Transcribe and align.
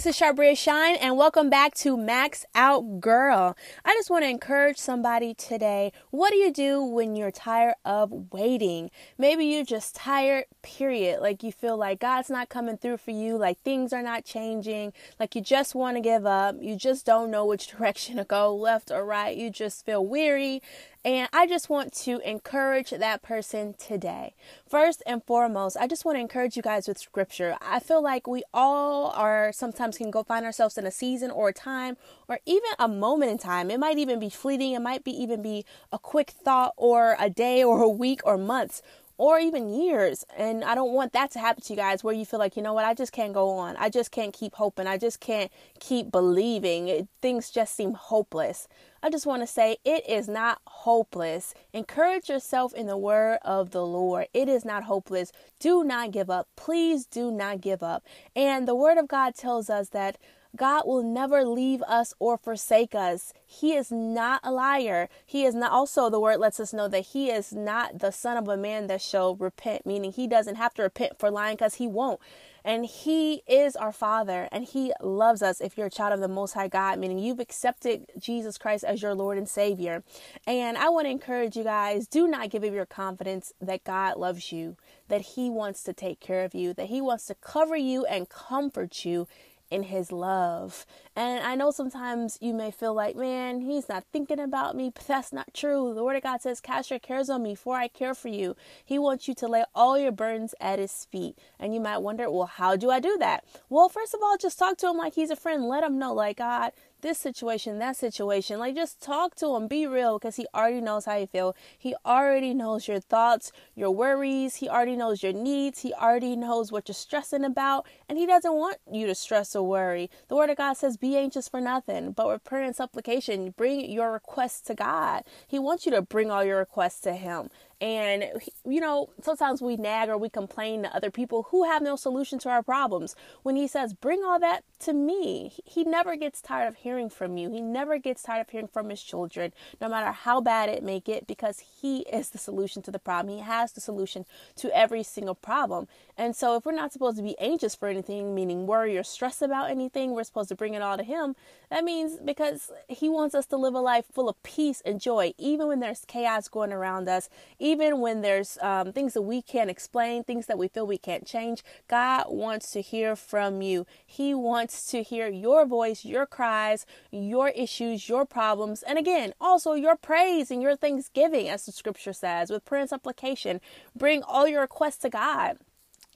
This 0.00 0.18
is 0.18 0.18
Charbria 0.18 0.56
Shine, 0.56 0.96
and 0.96 1.18
welcome 1.18 1.50
back 1.50 1.74
to 1.74 1.94
Max 1.94 2.46
Out 2.54 3.00
Girl. 3.00 3.54
I 3.84 3.92
just 3.92 4.08
want 4.08 4.24
to 4.24 4.30
encourage 4.30 4.78
somebody 4.78 5.34
today. 5.34 5.92
What 6.08 6.30
do 6.30 6.38
you 6.38 6.50
do 6.50 6.82
when 6.82 7.16
you're 7.16 7.30
tired 7.30 7.74
of 7.84 8.32
waiting? 8.32 8.90
Maybe 9.18 9.44
you're 9.44 9.62
just 9.62 9.94
tired, 9.94 10.46
period. 10.62 11.20
Like 11.20 11.42
you 11.42 11.52
feel 11.52 11.76
like 11.76 12.00
God's 12.00 12.30
not 12.30 12.48
coming 12.48 12.78
through 12.78 12.96
for 12.96 13.10
you, 13.10 13.36
like 13.36 13.58
things 13.58 13.92
are 13.92 14.00
not 14.02 14.24
changing, 14.24 14.94
like 15.18 15.34
you 15.34 15.42
just 15.42 15.74
want 15.74 15.98
to 15.98 16.00
give 16.00 16.24
up, 16.24 16.56
you 16.62 16.76
just 16.76 17.04
don't 17.04 17.30
know 17.30 17.44
which 17.44 17.68
direction 17.76 18.16
to 18.16 18.24
go, 18.24 18.56
left 18.56 18.90
or 18.90 19.04
right, 19.04 19.36
you 19.36 19.50
just 19.50 19.84
feel 19.84 20.06
weary, 20.06 20.62
and 21.04 21.28
I 21.32 21.46
just 21.46 21.70
want 21.70 21.94
to 21.94 22.20
encourage 22.28 22.90
that 22.90 23.22
person 23.22 23.74
today. 23.78 24.34
First 24.68 25.02
and 25.06 25.24
foremost, 25.24 25.78
I 25.80 25.86
just 25.86 26.04
want 26.04 26.16
to 26.16 26.20
encourage 26.20 26.56
you 26.56 26.62
guys 26.62 26.86
with 26.86 26.98
scripture. 26.98 27.56
I 27.62 27.80
feel 27.80 28.02
like 28.02 28.26
we 28.26 28.42
all 28.52 29.10
are 29.12 29.50
sometimes 29.52 29.96
can 29.96 30.10
go 30.10 30.22
find 30.22 30.44
ourselves 30.44 30.76
in 30.76 30.86
a 30.86 30.90
season 30.90 31.30
or 31.30 31.48
a 31.48 31.54
time 31.54 31.96
or 32.28 32.38
even 32.44 32.70
a 32.78 32.86
moment 32.86 33.30
in 33.30 33.38
time. 33.38 33.70
It 33.70 33.80
might 33.80 33.96
even 33.96 34.20
be 34.20 34.28
fleeting, 34.28 34.72
it 34.72 34.82
might 34.82 35.02
be 35.02 35.12
even 35.12 35.40
be 35.40 35.64
a 35.90 35.98
quick 35.98 36.30
thought 36.30 36.74
or 36.76 37.16
a 37.18 37.30
day 37.30 37.64
or 37.64 37.82
a 37.82 37.88
week 37.88 38.20
or 38.24 38.36
months 38.36 38.82
or 39.20 39.38
even 39.38 39.68
years. 39.68 40.24
And 40.34 40.64
I 40.64 40.74
don't 40.74 40.94
want 40.94 41.12
that 41.12 41.30
to 41.32 41.38
happen 41.38 41.62
to 41.64 41.72
you 41.74 41.76
guys 41.76 42.02
where 42.02 42.14
you 42.14 42.24
feel 42.24 42.38
like, 42.38 42.56
you 42.56 42.62
know 42.62 42.72
what, 42.72 42.86
I 42.86 42.94
just 42.94 43.12
can't 43.12 43.34
go 43.34 43.50
on. 43.50 43.76
I 43.76 43.90
just 43.90 44.10
can't 44.10 44.32
keep 44.32 44.54
hoping. 44.54 44.86
I 44.86 44.96
just 44.96 45.20
can't 45.20 45.52
keep 45.78 46.10
believing. 46.10 46.88
It, 46.88 47.06
things 47.20 47.50
just 47.50 47.76
seem 47.76 47.92
hopeless. 47.92 48.66
I 49.02 49.10
just 49.10 49.26
want 49.26 49.42
to 49.42 49.46
say 49.46 49.76
it 49.84 50.08
is 50.08 50.26
not 50.26 50.62
hopeless. 50.66 51.52
Encourage 51.74 52.30
yourself 52.30 52.72
in 52.72 52.86
the 52.86 52.96
word 52.96 53.40
of 53.44 53.72
the 53.72 53.84
Lord. 53.84 54.28
It 54.32 54.48
is 54.48 54.64
not 54.64 54.84
hopeless. 54.84 55.32
Do 55.58 55.84
not 55.84 56.12
give 56.12 56.30
up. 56.30 56.48
Please 56.56 57.04
do 57.04 57.30
not 57.30 57.60
give 57.60 57.82
up. 57.82 58.02
And 58.34 58.66
the 58.66 58.74
word 58.74 58.96
of 58.96 59.06
God 59.06 59.34
tells 59.34 59.68
us 59.68 59.90
that 59.90 60.16
God 60.56 60.82
will 60.86 61.02
never 61.02 61.44
leave 61.44 61.82
us 61.82 62.12
or 62.18 62.36
forsake 62.36 62.94
us. 62.94 63.32
He 63.46 63.74
is 63.74 63.92
not 63.92 64.40
a 64.42 64.50
liar. 64.50 65.08
He 65.24 65.44
is 65.44 65.54
not, 65.54 65.72
also, 65.72 66.10
the 66.10 66.20
word 66.20 66.38
lets 66.38 66.58
us 66.58 66.72
know 66.72 66.88
that 66.88 67.06
He 67.06 67.30
is 67.30 67.52
not 67.52 68.00
the 68.00 68.10
Son 68.10 68.36
of 68.36 68.48
a 68.48 68.56
man 68.56 68.88
that 68.88 69.00
shall 69.00 69.36
repent, 69.36 69.86
meaning 69.86 70.12
He 70.12 70.26
doesn't 70.26 70.56
have 70.56 70.74
to 70.74 70.82
repent 70.82 71.18
for 71.18 71.30
lying 71.30 71.56
because 71.56 71.74
He 71.74 71.86
won't. 71.86 72.20
And 72.64 72.84
He 72.84 73.42
is 73.46 73.76
our 73.76 73.92
Father 73.92 74.48
and 74.52 74.64
He 74.64 74.92
loves 75.00 75.42
us 75.42 75.60
if 75.60 75.78
you're 75.78 75.86
a 75.86 75.90
child 75.90 76.12
of 76.12 76.20
the 76.20 76.28
Most 76.28 76.52
High 76.52 76.68
God, 76.68 76.98
meaning 76.98 77.18
you've 77.18 77.40
accepted 77.40 78.06
Jesus 78.18 78.58
Christ 78.58 78.84
as 78.84 79.02
your 79.02 79.14
Lord 79.14 79.38
and 79.38 79.48
Savior. 79.48 80.02
And 80.46 80.76
I 80.76 80.88
want 80.88 81.06
to 81.06 81.10
encourage 81.10 81.56
you 81.56 81.64
guys 81.64 82.06
do 82.06 82.28
not 82.28 82.50
give 82.50 82.64
up 82.64 82.72
your 82.72 82.86
confidence 82.86 83.52
that 83.60 83.84
God 83.84 84.16
loves 84.16 84.52
you, 84.52 84.76
that 85.08 85.20
He 85.20 85.48
wants 85.48 85.82
to 85.84 85.92
take 85.92 86.20
care 86.20 86.44
of 86.44 86.54
you, 86.54 86.74
that 86.74 86.86
He 86.86 87.00
wants 87.00 87.26
to 87.26 87.34
cover 87.34 87.76
you 87.76 88.04
and 88.04 88.28
comfort 88.28 89.04
you 89.04 89.26
in 89.70 89.84
his 89.84 90.10
love. 90.12 90.84
And 91.14 91.44
I 91.44 91.54
know 91.54 91.70
sometimes 91.70 92.38
you 92.40 92.52
may 92.52 92.70
feel 92.70 92.94
like, 92.94 93.16
man, 93.16 93.60
he's 93.60 93.88
not 93.88 94.04
thinking 94.12 94.40
about 94.40 94.76
me, 94.76 94.90
but 94.94 95.06
that's 95.06 95.32
not 95.32 95.54
true. 95.54 95.94
The 95.94 96.04
word 96.04 96.16
of 96.16 96.22
God 96.22 96.42
says, 96.42 96.60
cast 96.60 96.90
your 96.90 96.98
cares 96.98 97.30
on 97.30 97.42
me, 97.42 97.54
for 97.54 97.76
I 97.76 97.88
care 97.88 98.14
for 98.14 98.28
you. 98.28 98.56
He 98.84 98.98
wants 98.98 99.28
you 99.28 99.34
to 99.34 99.46
lay 99.46 99.64
all 99.74 99.98
your 99.98 100.12
burdens 100.12 100.54
at 100.60 100.78
his 100.78 101.06
feet. 101.10 101.38
And 101.58 101.74
you 101.74 101.80
might 101.80 101.98
wonder, 101.98 102.30
well, 102.30 102.46
how 102.46 102.76
do 102.76 102.90
I 102.90 103.00
do 103.00 103.16
that? 103.18 103.44
Well, 103.68 103.88
first 103.88 104.14
of 104.14 104.20
all, 104.22 104.36
just 104.36 104.58
talk 104.58 104.76
to 104.78 104.88
him 104.88 104.96
like 104.96 105.14
he's 105.14 105.30
a 105.30 105.36
friend. 105.36 105.64
Let 105.64 105.84
him 105.84 105.98
know, 105.98 106.12
like, 106.12 106.38
God, 106.38 106.72
this 107.02 107.18
situation, 107.18 107.78
that 107.78 107.96
situation. 107.96 108.58
Like, 108.58 108.74
just 108.74 109.00
talk 109.02 109.34
to 109.36 109.54
him, 109.56 109.68
be 109.68 109.86
real, 109.86 110.18
because 110.18 110.36
he 110.36 110.46
already 110.54 110.80
knows 110.80 111.04
how 111.04 111.16
you 111.16 111.26
feel. 111.26 111.56
He 111.78 111.94
already 112.04 112.54
knows 112.54 112.88
your 112.88 113.00
thoughts, 113.00 113.52
your 113.74 113.90
worries. 113.90 114.56
He 114.56 114.68
already 114.68 114.96
knows 114.96 115.22
your 115.22 115.32
needs. 115.32 115.80
He 115.80 115.92
already 115.94 116.36
knows 116.36 116.70
what 116.70 116.88
you're 116.88 116.94
stressing 116.94 117.44
about, 117.44 117.86
and 118.08 118.18
he 118.18 118.26
doesn't 118.26 118.52
want 118.52 118.78
you 118.90 119.06
to 119.06 119.14
stress 119.14 119.54
or 119.56 119.66
worry. 119.66 120.10
The 120.28 120.36
Word 120.36 120.50
of 120.50 120.56
God 120.56 120.74
says, 120.74 120.96
Be 120.96 121.16
anxious 121.16 121.48
for 121.48 121.60
nothing, 121.60 122.12
but 122.12 122.28
with 122.28 122.44
prayer 122.44 122.64
and 122.64 122.76
supplication, 122.76 123.54
bring 123.56 123.90
your 123.90 124.12
requests 124.12 124.60
to 124.62 124.74
God. 124.74 125.24
He 125.46 125.58
wants 125.58 125.86
you 125.86 125.92
to 125.92 126.02
bring 126.02 126.30
all 126.30 126.44
your 126.44 126.58
requests 126.58 127.00
to 127.02 127.12
Him. 127.14 127.50
And, 127.80 128.26
you 128.66 128.78
know, 128.78 129.08
sometimes 129.22 129.62
we 129.62 129.76
nag 129.76 130.10
or 130.10 130.18
we 130.18 130.28
complain 130.28 130.82
to 130.82 130.94
other 130.94 131.10
people 131.10 131.44
who 131.44 131.64
have 131.64 131.80
no 131.80 131.96
solution 131.96 132.38
to 132.40 132.50
our 132.50 132.62
problems. 132.62 133.16
When 133.42 133.56
he 133.56 133.66
says, 133.66 133.94
bring 133.94 134.22
all 134.22 134.38
that 134.38 134.64
to 134.80 134.92
me, 134.92 135.54
he 135.64 135.84
never 135.84 136.14
gets 136.14 136.42
tired 136.42 136.68
of 136.68 136.76
hearing 136.76 137.08
from 137.08 137.38
you. 137.38 137.50
He 137.50 137.62
never 137.62 137.96
gets 137.96 138.22
tired 138.22 138.42
of 138.42 138.50
hearing 138.50 138.68
from 138.68 138.90
his 138.90 139.02
children, 139.02 139.54
no 139.80 139.88
matter 139.88 140.12
how 140.12 140.42
bad 140.42 140.68
it 140.68 140.82
may 140.82 141.00
get, 141.00 141.26
because 141.26 141.60
he 141.80 142.00
is 142.00 142.28
the 142.28 142.38
solution 142.38 142.82
to 142.82 142.90
the 142.90 142.98
problem. 142.98 143.34
He 143.34 143.42
has 143.42 143.72
the 143.72 143.80
solution 143.80 144.26
to 144.56 144.76
every 144.76 145.02
single 145.02 145.34
problem. 145.34 145.88
And 146.20 146.36
so, 146.36 146.54
if 146.54 146.66
we're 146.66 146.72
not 146.72 146.92
supposed 146.92 147.16
to 147.16 147.22
be 147.22 147.34
anxious 147.40 147.74
for 147.74 147.88
anything, 147.88 148.34
meaning 148.34 148.66
worry 148.66 148.98
or 148.98 149.02
stress 149.02 149.40
about 149.40 149.70
anything, 149.70 150.10
we're 150.10 150.24
supposed 150.24 150.50
to 150.50 150.54
bring 150.54 150.74
it 150.74 150.82
all 150.82 150.98
to 150.98 151.02
him. 151.02 151.34
That 151.70 151.82
means 151.82 152.18
because 152.22 152.70
he 152.88 153.08
wants 153.08 153.34
us 153.34 153.46
to 153.46 153.56
live 153.56 153.72
a 153.72 153.80
life 153.80 154.04
full 154.12 154.28
of 154.28 154.42
peace 154.42 154.82
and 154.84 155.00
joy, 155.00 155.32
even 155.38 155.66
when 155.68 155.80
there's 155.80 156.04
chaos 156.06 156.46
going 156.46 156.74
around 156.74 157.08
us, 157.08 157.30
even 157.58 158.00
when 158.00 158.20
there's 158.20 158.58
um, 158.60 158.92
things 158.92 159.14
that 159.14 159.22
we 159.22 159.40
can't 159.40 159.70
explain, 159.70 160.22
things 160.22 160.44
that 160.44 160.58
we 160.58 160.68
feel 160.68 160.86
we 160.86 160.98
can't 160.98 161.24
change. 161.24 161.64
God 161.88 162.26
wants 162.28 162.70
to 162.72 162.82
hear 162.82 163.16
from 163.16 163.62
you. 163.62 163.86
He 164.04 164.34
wants 164.34 164.90
to 164.90 165.02
hear 165.02 165.26
your 165.26 165.64
voice, 165.64 166.04
your 166.04 166.26
cries, 166.26 166.84
your 167.10 167.48
issues, 167.48 168.10
your 168.10 168.26
problems, 168.26 168.82
and 168.82 168.98
again, 168.98 169.32
also 169.40 169.72
your 169.72 169.96
praise 169.96 170.50
and 170.50 170.60
your 170.60 170.76
thanksgiving, 170.76 171.48
as 171.48 171.64
the 171.64 171.72
scripture 171.72 172.12
says, 172.12 172.50
with 172.50 172.66
prayer 172.66 172.82
and 172.82 172.90
supplication. 172.90 173.62
Bring 173.96 174.22
all 174.22 174.46
your 174.46 174.60
requests 174.60 174.98
to 174.98 175.08
God. 175.08 175.56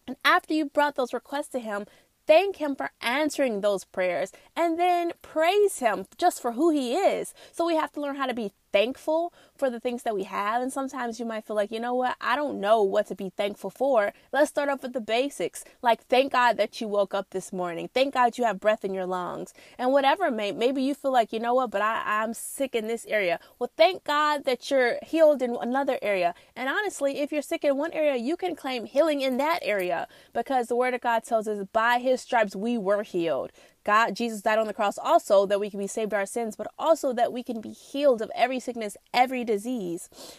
And 0.07 0.17
after 0.25 0.55
you 0.55 0.67
brought 0.67 0.97
those 0.97 1.15
requests 1.15 1.49
to 1.49 1.59
Him, 1.59 1.87
thank 2.27 2.57
Him 2.57 2.77
for 2.77 2.91
answering 3.01 3.61
those 3.61 3.85
prayers 3.85 4.33
and 4.57 4.79
then 4.79 5.13
praise 5.23 5.79
Him 5.79 6.07
just 6.19 6.41
for 6.41 6.53
who 6.53 6.71
He 6.71 6.95
is. 6.95 7.35
So 7.53 7.67
we 7.67 7.77
have 7.77 7.93
to 7.93 8.01
learn 8.01 8.17
how 8.17 8.27
to 8.27 8.35
be 8.35 8.53
thankful 8.73 9.33
for 9.65 9.71
the 9.71 9.81
things 9.81 10.03
that 10.03 10.15
we 10.15 10.25
have. 10.25 10.61
And 10.61 10.71
sometimes 10.71 11.19
you 11.19 11.25
might 11.25 11.47
feel 11.47 11.57
like, 11.57 11.73
you 11.73 11.81
know 11.81 11.95
what, 11.95 12.17
I 12.21 12.37
don't 12.37 12.61
know 12.61 12.83
what 12.83 13.07
to 13.07 13.15
be 13.15 13.31
thankful 13.31 13.71
for. 13.71 14.13
Let's 14.31 14.51
start 14.51 14.69
off 14.69 14.83
with 14.83 14.93
the 14.93 15.01
basics. 15.01 15.65
Like, 15.81 16.03
thank 16.03 16.33
God 16.33 16.59
that 16.59 16.83
you 16.83 16.89
woke 16.89 17.15
up 17.15 17.31
this 17.31 17.51
morning. 17.51 17.89
Thank 17.95 18.13
God 18.13 18.37
you 18.37 18.45
have 18.45 18.61
breath 18.61 18.85
in 18.85 18.93
your 18.93 19.07
lungs. 19.07 19.55
And 19.79 19.91
whatever, 19.91 20.31
may, 20.31 20.53
maybe 20.53 20.83
you 20.83 20.95
feel 20.95 21.13
like, 21.13 21.33
you 21.33 21.41
know 21.41 21.55
what, 21.55 21.71
but 21.71 21.81
I, 21.81 22.03
I'm 22.05 22.35
sick 22.35 22.75
in 22.75 22.89
this 22.89 23.07
area. 23.07 23.41
Well, 23.59 23.71
thank 23.75 24.05
God 24.05 24.45
that 24.45 24.71
you're 24.71 24.99
healed 25.03 25.41
in 25.41 25.57
another 25.59 25.99
area. 26.03 26.35
And 26.55 26.69
honestly, 26.69 27.21
if 27.21 27.33
you're 27.33 27.41
sick 27.41 27.65
in 27.65 27.79
one 27.79 27.93
area, 27.93 28.17
you 28.17 28.37
can 28.37 28.55
claim 28.55 28.85
healing 28.85 29.23
in 29.23 29.39
that 29.39 29.61
area 29.63 30.09
because 30.35 30.67
the 30.67 30.77
Word 30.77 30.93
of 30.93 31.01
God 31.01 31.25
tells 31.25 31.49
us 31.49 31.67
by 31.73 32.01
His 32.01 32.21
stripes 32.21 32.55
we 32.55 32.77
were 32.77 33.03
healed. 33.03 33.51
God, 33.85 34.17
Jesus 34.17 34.41
died 34.41 34.59
on 34.59 34.67
the 34.67 34.73
cross 34.73 34.97
also 34.97 35.45
that 35.45 35.61
we 35.61 35.69
can 35.69 35.79
be 35.79 35.87
saved 35.87 36.15
our 36.15 36.25
sins, 36.25 36.57
but 36.57 36.69
also 36.79 37.13
that 37.13 37.35
we 37.35 37.43
can 37.43 37.61
be 37.61 37.71
healed 37.71 38.23
of 38.23 38.33
every 38.35 38.59
sickness, 38.59 38.97
every 39.13 39.45
disease. 39.45 39.54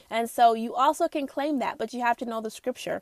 And 0.10 0.30
so 0.30 0.54
you 0.54 0.74
also 0.76 1.08
can 1.08 1.28
claim 1.28 1.60
that, 1.60 1.78
but 1.78 1.94
you 1.94 2.02
have 2.02 2.18
to 2.18 2.26
know 2.26 2.42
the 2.42 2.52
scripture 2.52 3.02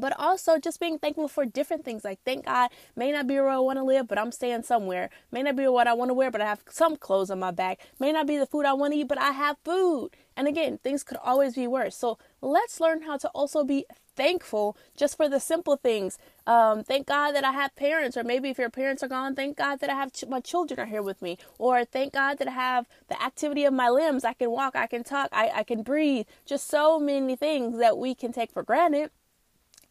but 0.00 0.18
also 0.18 0.58
just 0.58 0.80
being 0.80 0.98
thankful 0.98 1.28
for 1.28 1.44
different 1.44 1.84
things. 1.84 2.04
Like, 2.04 2.18
thank 2.24 2.46
God, 2.46 2.70
may 2.96 3.12
not 3.12 3.26
be 3.26 3.34
where 3.34 3.48
I 3.48 3.58
want 3.58 3.78
to 3.78 3.84
live, 3.84 4.08
but 4.08 4.18
I'm 4.18 4.32
staying 4.32 4.62
somewhere. 4.62 5.10
May 5.30 5.42
not 5.42 5.56
be 5.56 5.68
what 5.68 5.86
I 5.86 5.92
want 5.92 6.08
to 6.08 6.14
wear, 6.14 6.30
but 6.30 6.40
I 6.40 6.46
have 6.46 6.62
some 6.68 6.96
clothes 6.96 7.30
on 7.30 7.38
my 7.38 7.50
back. 7.50 7.80
May 7.98 8.12
not 8.12 8.26
be 8.26 8.38
the 8.38 8.46
food 8.46 8.64
I 8.64 8.72
want 8.72 8.94
to 8.94 9.00
eat, 9.00 9.08
but 9.08 9.20
I 9.20 9.32
have 9.32 9.56
food. 9.64 10.10
And 10.36 10.48
again, 10.48 10.78
things 10.78 11.04
could 11.04 11.18
always 11.18 11.54
be 11.54 11.66
worse. 11.66 11.96
So 11.96 12.18
let's 12.40 12.80
learn 12.80 13.02
how 13.02 13.18
to 13.18 13.28
also 13.28 13.62
be 13.62 13.84
thankful 14.20 14.76
just 14.96 15.16
for 15.16 15.28
the 15.30 15.40
simple 15.40 15.76
things. 15.76 16.18
Um, 16.46 16.84
thank 16.84 17.06
God 17.06 17.32
that 17.32 17.44
I 17.44 17.52
have 17.52 17.74
parents, 17.74 18.18
or 18.18 18.24
maybe 18.24 18.50
if 18.50 18.58
your 18.58 18.68
parents 18.68 19.02
are 19.02 19.08
gone, 19.08 19.34
thank 19.34 19.56
God 19.56 19.80
that 19.80 19.88
I 19.88 19.94
have 19.94 20.12
ch- 20.12 20.26
my 20.28 20.40
children 20.40 20.78
are 20.78 20.90
here 20.94 21.02
with 21.02 21.22
me, 21.22 21.38
or 21.58 21.86
thank 21.86 22.12
God 22.12 22.38
that 22.38 22.48
I 22.48 22.52
have 22.52 22.86
the 23.08 23.20
activity 23.22 23.64
of 23.64 23.72
my 23.72 23.88
limbs. 23.88 24.22
I 24.24 24.34
can 24.34 24.50
walk, 24.50 24.76
I 24.76 24.86
can 24.86 25.04
talk, 25.04 25.30
I, 25.32 25.50
I 25.60 25.62
can 25.62 25.82
breathe. 25.82 26.26
Just 26.44 26.68
so 26.68 27.00
many 27.00 27.34
things 27.34 27.78
that 27.78 27.96
we 27.96 28.14
can 28.14 28.30
take 28.30 28.52
for 28.52 28.62
granted 28.62 29.10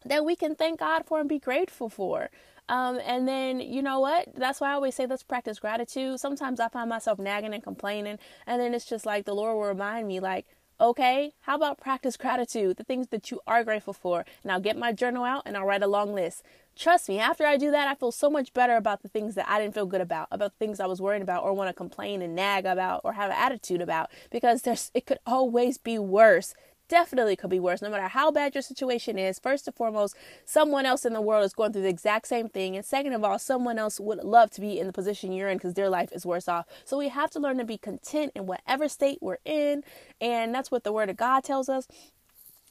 that 0.04 0.24
we 0.24 0.36
can 0.36 0.54
thank 0.54 0.78
God 0.78 1.04
for 1.06 1.18
and 1.20 1.28
be 1.28 1.40
grateful 1.40 1.88
for. 1.88 2.30
Um, 2.68 3.00
and 3.04 3.26
then, 3.26 3.58
you 3.58 3.82
know 3.82 3.98
what? 3.98 4.28
That's 4.36 4.60
why 4.60 4.70
I 4.70 4.74
always 4.74 4.94
say 4.94 5.06
let's 5.06 5.24
practice 5.24 5.58
gratitude. 5.58 6.20
Sometimes 6.20 6.60
I 6.60 6.68
find 6.68 6.88
myself 6.88 7.18
nagging 7.18 7.52
and 7.52 7.62
complaining, 7.62 8.18
and 8.46 8.60
then 8.60 8.74
it's 8.74 8.84
just 8.84 9.04
like 9.04 9.24
the 9.24 9.34
Lord 9.34 9.56
will 9.56 9.64
remind 9.64 10.06
me, 10.06 10.20
like, 10.20 10.46
okay, 10.80 11.32
how 11.42 11.56
about 11.56 11.78
practice 11.78 12.16
gratitude, 12.16 12.76
the 12.76 12.84
things 12.84 13.08
that 13.08 13.30
you 13.30 13.40
are 13.46 13.62
grateful 13.62 13.92
for? 13.92 14.24
And 14.42 14.50
I'll 14.50 14.60
get 14.60 14.78
my 14.78 14.92
journal 14.92 15.24
out 15.24 15.42
and 15.44 15.56
I'll 15.56 15.66
write 15.66 15.82
a 15.82 15.86
long 15.86 16.14
list. 16.14 16.42
Trust 16.76 17.08
me, 17.08 17.18
after 17.18 17.44
I 17.44 17.56
do 17.58 17.70
that, 17.70 17.88
I 17.88 17.94
feel 17.94 18.12
so 18.12 18.30
much 18.30 18.54
better 18.54 18.76
about 18.76 19.02
the 19.02 19.08
things 19.08 19.34
that 19.34 19.46
I 19.48 19.60
didn't 19.60 19.74
feel 19.74 19.86
good 19.86 20.00
about, 20.00 20.28
about 20.30 20.54
things 20.58 20.80
I 20.80 20.86
was 20.86 21.00
worried 21.00 21.20
about 21.20 21.44
or 21.44 21.52
want 21.52 21.68
to 21.68 21.74
complain 21.74 22.22
and 22.22 22.34
nag 22.34 22.64
about 22.64 23.02
or 23.04 23.12
have 23.12 23.30
an 23.30 23.36
attitude 23.36 23.82
about, 23.82 24.10
because 24.30 24.62
there's 24.62 24.90
it 24.94 25.04
could 25.04 25.18
always 25.26 25.76
be 25.76 25.98
worse 25.98 26.54
definitely 26.90 27.36
could 27.36 27.50
be 27.50 27.60
worse. 27.60 27.82
No 27.82 27.90
matter 27.90 28.08
how 28.08 28.30
bad 28.32 28.54
your 28.54 28.62
situation 28.62 29.18
is, 29.18 29.38
first 29.38 29.66
and 29.68 29.76
foremost, 29.76 30.16
someone 30.44 30.86
else 30.86 31.06
in 31.06 31.14
the 31.14 31.22
world 31.22 31.46
is 31.46 31.54
going 31.54 31.72
through 31.72 31.82
the 31.84 31.88
exact 31.88 32.28
same 32.28 32.50
thing. 32.50 32.76
And 32.76 32.84
second 32.84 33.14
of 33.14 33.24
all, 33.24 33.38
someone 33.38 33.78
else 33.78 34.00
would 34.00 34.24
love 34.24 34.50
to 34.52 34.60
be 34.60 34.78
in 34.80 34.88
the 34.88 34.94
position 34.94 35.32
you're 35.32 35.48
in 35.50 35.58
because 35.58 35.74
their 35.74 35.90
life 35.90 36.10
is 36.12 36.26
worse 36.26 36.48
off. 36.48 36.66
So 36.84 36.98
we 36.98 37.08
have 37.08 37.30
to 37.32 37.40
learn 37.40 37.58
to 37.58 37.64
be 37.64 37.78
content 37.78 38.32
in 38.36 38.46
whatever 38.46 38.88
state 38.90 39.20
we're 39.22 39.38
in. 39.46 39.84
And 40.20 40.54
that's 40.54 40.70
what 40.70 40.84
the 40.84 40.92
Word 40.92 41.10
of 41.10 41.16
God 41.16 41.44
tells 41.44 41.70
us. 41.70 41.88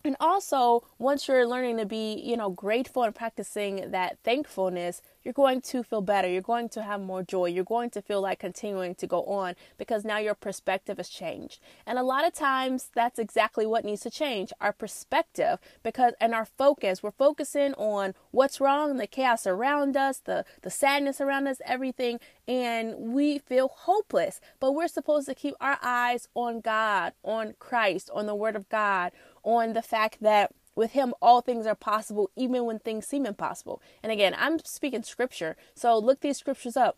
and 0.05 0.15
also 0.19 0.83
once 0.99 1.27
you're 1.27 1.47
learning 1.47 1.77
to 1.77 1.85
be 1.85 2.13
you 2.25 2.37
know 2.37 2.49
grateful 2.49 3.03
and 3.03 3.15
practicing 3.15 3.91
that 3.91 4.17
thankfulness 4.23 5.01
you're 5.23 5.33
going 5.33 5.61
to 5.61 5.83
feel 5.83 6.01
better. 6.01 6.27
You're 6.27 6.41
going 6.41 6.69
to 6.69 6.83
have 6.83 7.01
more 7.01 7.23
joy. 7.23 7.45
You're 7.45 7.63
going 7.63 7.89
to 7.91 8.01
feel 8.01 8.21
like 8.21 8.39
continuing 8.39 8.95
to 8.95 9.07
go 9.07 9.23
on 9.25 9.55
because 9.77 10.05
now 10.05 10.17
your 10.17 10.35
perspective 10.35 10.97
has 10.97 11.09
changed. 11.09 11.59
And 11.85 11.97
a 11.99 12.03
lot 12.03 12.25
of 12.25 12.33
times 12.33 12.89
that's 12.93 13.19
exactly 13.19 13.65
what 13.65 13.85
needs 13.85 14.01
to 14.01 14.09
change 14.09 14.53
our 14.61 14.71
perspective 14.73 15.59
because 15.83 16.13
and 16.21 16.33
our 16.33 16.45
focus. 16.45 17.03
We're 17.03 17.11
focusing 17.11 17.73
on 17.73 18.13
what's 18.31 18.61
wrong 18.61 18.97
the 18.97 19.07
chaos 19.07 19.45
around 19.45 19.95
us 19.97 20.19
the 20.19 20.45
the 20.61 20.69
sadness 20.69 21.21
around 21.21 21.47
us 21.47 21.61
everything 21.65 22.19
and 22.47 22.95
we 23.13 23.37
feel 23.37 23.67
hopeless. 23.67 24.39
But 24.59 24.73
we're 24.73 24.87
supposed 24.87 25.27
to 25.27 25.35
keep 25.35 25.55
our 25.59 25.77
eyes 25.81 26.27
on 26.35 26.61
God 26.61 27.13
on 27.23 27.55
Christ 27.59 28.09
on 28.13 28.25
the 28.25 28.35
word 28.35 28.55
of 28.55 28.69
God 28.69 29.11
on 29.43 29.73
the 29.73 29.81
fact 29.81 30.17
that 30.21 30.51
with 30.75 30.91
him 30.91 31.13
all 31.21 31.41
things 31.41 31.65
are 31.65 31.75
possible 31.75 32.29
even 32.35 32.65
when 32.65 32.79
things 32.79 33.05
seem 33.05 33.25
impossible 33.25 33.81
and 34.03 34.11
again 34.11 34.35
i'm 34.37 34.59
speaking 34.59 35.03
scripture 35.03 35.55
so 35.73 35.97
look 35.97 36.21
these 36.21 36.37
scriptures 36.37 36.77
up 36.77 36.97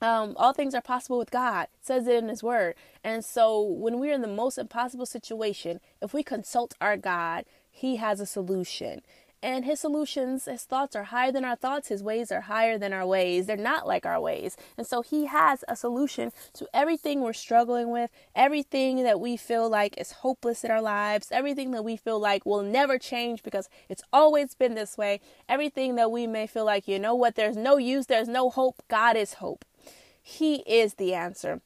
um, 0.00 0.34
all 0.36 0.52
things 0.52 0.74
are 0.74 0.82
possible 0.82 1.18
with 1.18 1.30
God. 1.30 1.68
Says 1.80 2.06
it 2.06 2.16
in 2.16 2.28
His 2.28 2.42
Word. 2.42 2.74
And 3.02 3.24
so, 3.24 3.62
when 3.62 3.98
we're 3.98 4.12
in 4.12 4.22
the 4.22 4.28
most 4.28 4.58
impossible 4.58 5.06
situation, 5.06 5.80
if 6.02 6.12
we 6.12 6.22
consult 6.22 6.74
our 6.80 6.96
God, 6.96 7.44
He 7.70 7.96
has 7.96 8.20
a 8.20 8.26
solution 8.26 9.00
and 9.44 9.66
his 9.66 9.78
solutions, 9.78 10.46
his 10.46 10.62
thoughts 10.62 10.96
are 10.96 11.04
higher 11.04 11.30
than 11.30 11.44
our 11.44 11.54
thoughts, 11.54 11.88
his 11.88 12.02
ways 12.02 12.32
are 12.32 12.40
higher 12.40 12.78
than 12.78 12.94
our 12.94 13.06
ways. 13.06 13.44
They're 13.44 13.58
not 13.58 13.86
like 13.86 14.06
our 14.06 14.18
ways. 14.18 14.56
And 14.78 14.86
so 14.86 15.02
he 15.02 15.26
has 15.26 15.62
a 15.68 15.76
solution 15.76 16.32
to 16.54 16.66
everything 16.72 17.20
we're 17.20 17.34
struggling 17.34 17.90
with, 17.90 18.10
everything 18.34 19.02
that 19.02 19.20
we 19.20 19.36
feel 19.36 19.68
like 19.68 19.98
is 19.98 20.12
hopeless 20.12 20.64
in 20.64 20.70
our 20.70 20.80
lives, 20.80 21.28
everything 21.30 21.72
that 21.72 21.84
we 21.84 21.98
feel 21.98 22.18
like 22.18 22.46
will 22.46 22.62
never 22.62 22.98
change 22.98 23.42
because 23.42 23.68
it's 23.90 24.02
always 24.14 24.54
been 24.54 24.74
this 24.74 24.96
way, 24.96 25.20
everything 25.46 25.96
that 25.96 26.10
we 26.10 26.26
may 26.26 26.46
feel 26.46 26.64
like, 26.64 26.88
you 26.88 26.98
know 26.98 27.14
what, 27.14 27.34
there's 27.34 27.56
no 27.56 27.76
use, 27.76 28.06
there's 28.06 28.28
no 28.28 28.48
hope. 28.48 28.82
God 28.88 29.14
is 29.14 29.34
hope. 29.34 29.66
He 30.22 30.56
is 30.66 30.94
the 30.94 31.12
answer. 31.12 31.60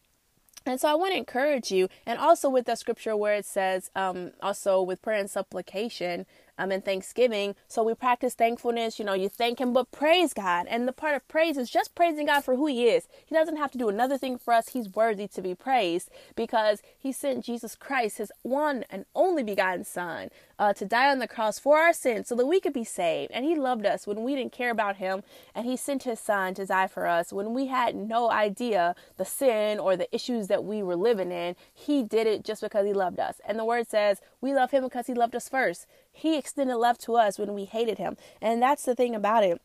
And 0.66 0.80
so 0.80 0.88
I 0.88 0.96
want 0.96 1.12
to 1.12 1.19
encourage 1.19 1.70
you, 1.70 1.88
and 2.04 2.19
also 2.19 2.50
with 2.50 2.66
the 2.66 2.75
scripture 2.75 3.16
where 3.16 3.34
it 3.34 3.46
says, 3.46 3.90
um, 3.94 4.32
also 4.42 4.82
with 4.82 5.00
prayer 5.00 5.19
and 5.19 5.30
supplication, 5.30 6.26
um, 6.58 6.70
and 6.72 6.84
Thanksgiving. 6.84 7.55
So 7.69 7.82
we 7.82 7.94
practice 7.94 8.34
thankfulness. 8.34 8.99
You 8.99 9.05
know, 9.05 9.14
you 9.14 9.28
thank 9.28 9.60
Him, 9.60 9.72
but 9.72 9.90
praise 9.93 10.34
God. 10.34 10.66
And 10.69 10.87
the 10.87 10.93
part 10.93 11.14
of 11.14 11.26
praise 11.28 11.56
is 11.56 11.70
just 11.70 11.94
praising 11.94 12.26
God 12.26 12.44
for 12.44 12.56
who 12.56 12.66
He 12.66 12.88
is. 12.88 13.08
He 13.25 13.34
doesn't 13.34 13.56
have 13.56 13.70
to 13.72 13.78
do 13.78 13.88
another 13.88 14.19
thing 14.19 14.38
for 14.38 14.52
us. 14.52 14.70
He's 14.70 14.88
worthy 14.88 15.28
to 15.28 15.43
be 15.43 15.55
praised 15.55 16.10
because 16.37 16.82
He 16.99 17.12
sent 17.12 17.44
Jesus 17.44 17.75
Christ, 17.75 18.19
His 18.19 18.32
one 18.43 18.84
and 18.90 19.06
only 19.14 19.43
begotten 19.43 19.84
Son, 19.84 20.31
uh, 20.58 20.72
to 20.75 20.84
die 20.84 21.10
on 21.10 21.20
the 21.20 21.28
cross 21.28 21.58
for 21.58 21.78
our 21.78 21.93
sins 21.93 22.28
so 22.28 22.34
that 22.34 22.46
we 22.46 22.61
could 22.61 22.72
be 22.72 22.84
saved. 22.84 23.32
And 23.32 23.44
He 23.44 23.54
loved 23.54 23.87
us 23.87 24.06
when 24.06 24.25
we 24.25 24.34
didn't 24.34 24.52
care 24.52 24.70
about 24.70 24.96
Him. 24.96 25.22
And 25.54 25.64
He 25.66 25.76
sent 25.76 26.02
His 26.02 26.20
Son 26.20 26.54
to 26.54 26.66
die 26.66 26.88
for 26.88 27.06
us 27.06 27.32
when 27.32 27.54
we 27.54 27.66
had 27.66 27.94
no 27.94 28.31
idea 28.31 28.94
the 29.16 29.25
sin 29.25 29.78
or 29.78 29.96
the 29.96 30.12
issues 30.14 30.49
that 30.49 30.64
we 30.64 30.82
were 30.82 30.96
living 30.96 31.31
in. 31.31 31.56
He 31.72 32.02
did 32.02 32.26
it 32.26 32.44
just 32.44 32.62
because 32.62 32.87
He 32.87 32.93
loved 32.93 33.20
us. 33.20 33.40
And 33.46 33.58
the 33.58 33.64
Word 33.64 33.88
says 33.88 34.20
we 34.40 34.55
love 34.55 34.70
Him 34.70 34.85
because 34.85 35.06
He 35.06 35.14
loved 35.14 35.35
us 35.35 35.49
first. 35.49 35.87
He 36.12 36.37
extended 36.37 36.76
love 36.76 36.99
to 36.99 37.17
us 37.17 37.38
when 37.38 37.55
we 37.55 37.64
hated 37.64 37.99
him. 37.99 38.17
And 38.40 38.61
that's 38.61 38.85
the 38.85 38.94
thing 38.94 39.14
about 39.14 39.44
it 39.44 39.61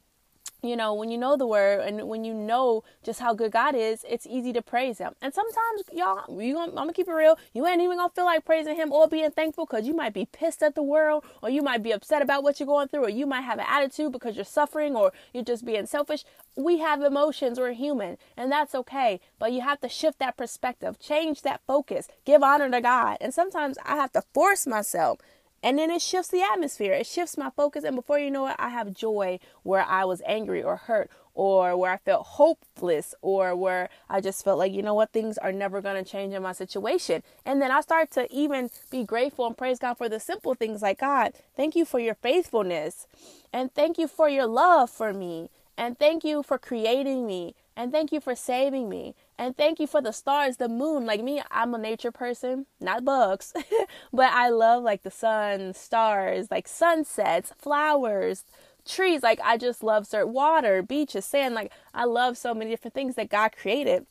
you 0.64 0.76
know, 0.76 0.94
when 0.94 1.12
you 1.12 1.18
know 1.18 1.36
the 1.36 1.46
word 1.46 1.82
and 1.82 2.08
when 2.08 2.24
you 2.24 2.34
know 2.34 2.84
just 3.04 3.20
how 3.20 3.34
good 3.34 3.52
God 3.52 3.76
is, 3.76 4.06
it's 4.10 4.26
easy 4.26 4.54
to 4.54 4.62
praise 4.62 4.98
Him. 4.98 5.14
And 5.22 5.34
sometimes, 5.34 5.84
y'all, 5.92 6.40
you 6.42 6.54
gonna, 6.54 6.72
I'm 6.72 6.76
gonna 6.76 6.94
keep 6.94 7.08
it 7.08 7.14
real. 7.14 7.38
You 7.54 7.68
ain't 7.68 7.82
even 7.82 7.98
gonna 7.98 8.10
feel 8.10 8.26
like 8.26 8.46
praising 8.46 8.76
Him 8.76 8.92
or 8.92 9.08
being 9.08 9.32
thankful 9.32 9.66
because 9.66 9.86
you 9.86 9.94
might 9.94 10.14
be 10.14 10.26
pissed 10.26 10.64
at 10.64 10.76
the 10.76 10.84
world, 10.84 11.24
or 11.42 11.50
you 11.50 11.62
might 11.62 11.84
be 11.84 11.92
upset 11.92 12.22
about 12.22 12.44
what 12.44 12.60
you're 12.60 12.68
going 12.68 12.88
through, 12.88 13.06
or 13.06 13.10
you 13.10 13.26
might 13.26 13.42
have 13.42 13.60
an 13.60 13.66
attitude 13.68 14.12
because 14.12 14.36
you're 14.36 14.46
suffering, 14.46 14.96
or 14.96 15.12
you're 15.34 15.44
just 15.44 15.66
being 15.66 15.86
selfish. 15.86 16.24
We 16.56 16.80
have 16.80 17.02
emotions. 17.02 17.60
We're 17.60 17.74
human, 17.74 18.18
and 18.38 18.52
that's 18.52 18.74
okay. 18.76 19.20
But 19.40 19.52
you 19.52 19.62
have 19.62 19.82
to 19.82 19.90
shift 19.90 20.20
that 20.20 20.38
perspective, 20.38 21.00
change 21.00 21.42
that 21.42 21.62
focus, 21.68 22.08
give 22.26 22.44
honor 22.44 22.70
to 22.70 22.82
God. 22.82 23.18
And 23.20 23.34
sometimes 23.34 23.78
I 23.86 23.96
have 23.96 24.12
to 24.14 24.24
force 24.34 24.66
myself 24.66 25.20
and 25.64 25.80
then 25.80 25.90
it 25.90 26.02
shifts 26.02 26.28
the 26.28 26.44
atmosphere. 26.44 26.92
It 26.92 27.08
shifts 27.08 27.38
my 27.38 27.50
focus. 27.50 27.86
And 27.86 27.96
before 27.96 28.20
you 28.20 28.30
know 28.30 28.48
it, 28.48 28.56
I 28.60 28.70
have 28.70 28.94
joy 28.94 29.40
where 29.64 29.84
I 29.84 30.04
was 30.04 30.22
angry 30.26 30.62
or 30.62 30.76
hurt 30.76 31.10
or 31.34 31.78
where 31.78 31.94
I 31.94 31.98
felt 31.98 32.28
hopeless 32.28 33.16
or 33.22 33.56
where 33.56 33.90
I 34.10 34.20
just 34.20 34.44
felt 34.44 34.60
like, 34.60 34.74
you 34.74 34.82
know 34.82 34.94
what, 34.94 35.14
things 35.14 35.38
are 35.38 35.54
never 35.54 35.82
going 35.82 36.04
to 36.04 36.10
change 36.10 36.34
in 36.34 36.44
my 36.44 36.52
situation. 36.52 37.24
And 37.46 37.62
then 37.62 37.72
I 37.72 37.80
start 37.80 38.12
to 38.12 38.32
even 38.32 38.70
be 38.92 39.06
grateful 39.06 39.48
and 39.48 39.58
praise 39.58 39.80
God 39.80 39.96
for 39.96 40.10
the 40.10 40.20
simple 40.20 40.54
things 40.54 40.82
like, 40.82 41.00
God, 41.00 41.34
thank 41.56 41.76
you 41.76 41.86
for 41.86 42.00
your 42.00 42.16
faithfulness. 42.16 43.08
And 43.54 43.74
thank 43.74 43.98
you 43.98 44.10
for 44.10 44.28
your 44.28 44.46
love 44.48 44.90
for 44.90 45.14
me. 45.14 45.50
And 45.78 45.98
thank 45.98 46.26
you 46.26 46.44
for 46.44 46.58
creating 46.58 47.26
me. 47.26 47.56
And 47.76 47.92
thank 47.92 48.12
you 48.12 48.20
for 48.20 48.36
saving 48.36 48.90
me. 48.90 49.16
And 49.38 49.58
thank 49.58 49.80
you 49.80 49.88
for 49.88 50.02
the 50.02 50.12
stars, 50.12 50.58
the 50.58 50.70
moon. 50.70 51.06
Like 51.06 51.24
me, 51.24 51.42
I'm 51.52 51.74
a 51.74 51.78
nature 51.78 52.12
person, 52.12 52.66
not 52.80 53.04
bugs, 53.04 53.54
but 54.14 54.32
I 54.32 54.50
love 54.50 54.84
like 54.84 55.04
the 55.04 55.12
sun, 55.12 55.74
stars, 55.74 56.50
like 56.52 56.68
sunsets, 56.68 57.52
flowers, 57.58 58.46
trees. 58.86 59.24
Like 59.24 59.40
I 59.44 59.58
just 59.58 59.84
love 59.84 60.06
certain 60.08 60.34
water, 60.34 60.82
beaches, 60.84 61.26
sand. 61.26 61.56
Like 61.56 61.72
I 61.94 62.06
love 62.06 62.38
so 62.38 62.54
many 62.54 62.72
different 62.72 62.94
things 62.94 63.16
that 63.16 63.30
God 63.30 63.54
created. 63.58 64.06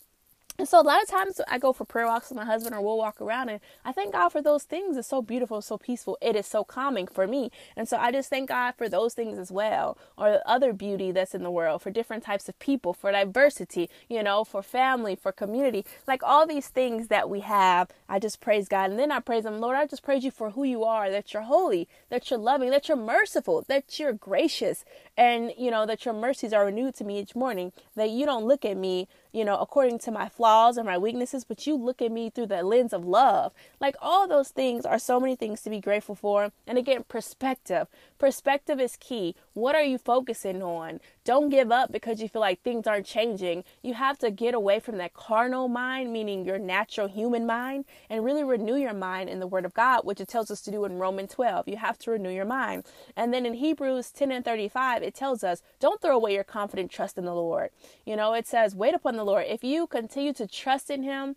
And 0.63 0.69
so 0.69 0.81
a 0.81 0.83
lot 0.83 1.03
of 1.03 1.09
times 1.09 1.41
I 1.49 1.59
go 1.59 1.73
for 1.73 1.85
prayer 1.85 2.07
walks 2.07 2.29
with 2.29 2.37
my 2.37 2.45
husband 2.45 2.73
or 2.73 2.81
we'll 2.81 2.97
walk 2.97 3.21
around 3.21 3.49
and 3.49 3.59
I 3.85 3.91
thank 3.91 4.13
God 4.13 4.29
for 4.29 4.41
those 4.41 4.63
things. 4.63 4.97
It's 4.97 5.09
so 5.09 5.21
beautiful, 5.21 5.61
so 5.61 5.77
peaceful. 5.77 6.17
It 6.23 6.37
is 6.37 6.47
so 6.47 6.63
calming 6.63 7.09
for 7.09 7.27
me. 7.27 7.51
And 7.77 7.89
so 7.89 7.97
I 7.97 8.13
just 8.13 8.31
thank 8.31 8.51
God 8.51 8.77
for 8.79 8.89
those 8.89 9.13
things 9.13 9.41
as 9.41 9.51
well 9.51 9.99
or 10.17 10.31
the 10.31 10.49
other 10.49 10.73
beauty 10.73 11.11
that's 11.11 11.35
in 11.35 11.43
the 11.43 11.51
world 11.51 11.83
for 11.83 11.91
different 11.91 12.23
types 12.23 12.49
of 12.49 12.57
people, 12.61 12.93
for 12.95 13.11
diversity, 13.11 13.91
you 14.09 14.23
know, 14.23 14.45
for 14.45 14.63
family, 14.63 15.17
for 15.17 15.33
community. 15.33 15.85
Like 16.07 16.23
all 16.23 16.47
these 16.47 16.69
things 16.69 17.09
that 17.09 17.29
we 17.29 17.41
have, 17.41 17.89
I 18.09 18.21
just 18.21 18.41
praise 18.41 18.69
God. 18.69 18.89
And 18.91 19.01
then 19.01 19.11
I 19.11 19.19
praise 19.19 19.45
him, 19.45 19.59
Lord, 19.59 19.77
I 19.77 19.89
just 19.89 20.05
praise 20.05 20.23
you 20.23 20.31
for 20.31 20.51
who 20.51 20.63
you 20.63 20.85
are, 20.85 21.11
that 21.11 21.35
you're 21.35 21.43
holy, 21.43 21.89
that 22.09 22.31
you're 22.31 22.39
loving, 22.39 22.71
that 22.71 22.87
you're 22.87 22.97
merciful, 22.97 23.65
that 23.67 23.99
you're 23.99 24.13
gracious, 24.13 24.85
and 25.17 25.53
you 25.59 25.73
know, 25.73 25.87
that 25.87 26.05
your 26.05 26.15
mercies 26.15 26.53
are 26.53 26.67
renewed 26.67 26.95
to 26.95 27.05
me 27.05 27.19
each 27.19 27.35
morning, 27.35 27.73
that 27.97 28.11
you 28.11 28.27
don't 28.27 28.45
look 28.45 28.65
at 28.65 28.77
me 28.77 29.09
you 29.33 29.45
know, 29.45 29.57
according 29.59 29.99
to 29.99 30.11
my 30.11 30.29
flaws 30.29 30.52
or 30.53 30.85
my 30.85 30.99
weaknesses, 30.99 31.45
but 31.45 31.67
you 31.67 31.75
look 31.75 32.03
at 32.03 32.13
me 32.13 32.29
through 32.29 32.47
the 32.47 32.63
lens 32.63 32.93
of 32.93 33.07
love. 33.07 33.53
Like 33.81 33.97
all 34.03 34.29
those 34.29 34.51
things 34.51 34.85
are 34.85 34.99
so 34.99 35.19
many 35.19 35.35
things 35.35 35.63
to 35.63 35.71
be 35.71 35.81
grateful 35.81 36.15
for. 36.15 36.53
And 36.67 36.77
again, 36.77 37.05
perspective. 37.09 37.89
Perspective 38.19 38.79
is 38.79 38.97
key. 38.97 39.35
What 39.55 39.75
are 39.75 39.83
you 39.83 39.99
focusing 39.99 40.63
on? 40.63 41.01
Don't 41.25 41.51
give 41.51 41.71
up 41.71 41.93
because 41.93 42.21
you 42.21 42.29
feel 42.29 42.41
like 42.41 42.63
things 42.63 42.87
aren't 42.87 43.07
changing. 43.07 43.63
You 43.81 43.95
have 43.95 44.19
to 44.19 44.31
get 44.31 44.55
away 44.55 44.81
from 44.81 44.99
that 44.99 45.15
carnal 45.15 45.69
mind, 45.69 46.13
meaning 46.13 46.45
your 46.45 46.59
natural 46.59 47.07
human 47.07 47.47
mind, 47.47 47.85
and 48.11 48.25
really 48.25 48.43
renew 48.43 48.75
your 48.75 48.93
mind 48.93 49.31
in 49.31 49.39
the 49.39 49.47
Word 49.47 49.65
of 49.65 49.73
God, 49.73 50.05
which 50.05 50.21
it 50.21 50.27
tells 50.27 50.51
us 50.51 50.61
to 50.63 50.73
do 50.73 50.85
in 50.85 50.99
Romans 50.99 51.33
12. 51.33 51.69
You 51.69 51.77
have 51.77 51.97
to 52.01 52.11
renew 52.11 52.31
your 52.31 52.45
mind. 52.45 52.85
And 53.17 53.33
then 53.33 53.47
in 53.47 53.55
Hebrews 53.55 54.11
10 54.11 54.33
and 54.33 54.45
35, 54.45 55.03
it 55.03 55.15
tells 55.15 55.45
us, 55.45 55.63
don't 55.79 56.01
throw 56.01 56.17
away 56.17 56.35
your 56.35 56.45
confident 56.45 56.91
trust 56.91 57.17
in 57.17 57.25
the 57.25 57.35
Lord. 57.35 57.71
You 58.05 58.17
know, 58.17 58.35
it 58.35 58.49
says, 58.49 58.75
wait 58.75 58.95
upon 58.95 59.17
the 59.17 59.25
Lord. 59.25 59.47
If 59.49 59.63
you 59.63 59.87
continue 59.87 60.33
to 60.33 60.49
trust 60.49 60.91
in 60.91 61.05
Him 61.05 61.37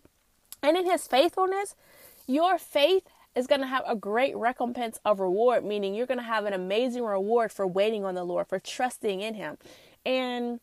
and 0.62 0.76
in 0.76 0.84
His 0.84 1.06
faithfulness, 1.06 1.76
your 2.26 2.58
faith 2.58 3.04
is 3.36 3.46
going 3.46 3.60
to 3.60 3.66
have 3.66 3.84
a 3.86 3.94
great 3.94 4.34
recompense 4.36 4.98
of 5.04 5.20
reward, 5.20 5.64
meaning 5.64 5.94
you're 5.94 6.06
going 6.06 6.18
to 6.18 6.24
have 6.24 6.46
an 6.46 6.54
amazing 6.54 7.04
reward 7.04 7.52
for 7.52 7.66
waiting 7.66 8.04
on 8.04 8.14
the 8.14 8.24
Lord, 8.24 8.48
for 8.48 8.58
trusting 8.58 9.20
in 9.20 9.34
Him. 9.34 9.58
And 10.04 10.58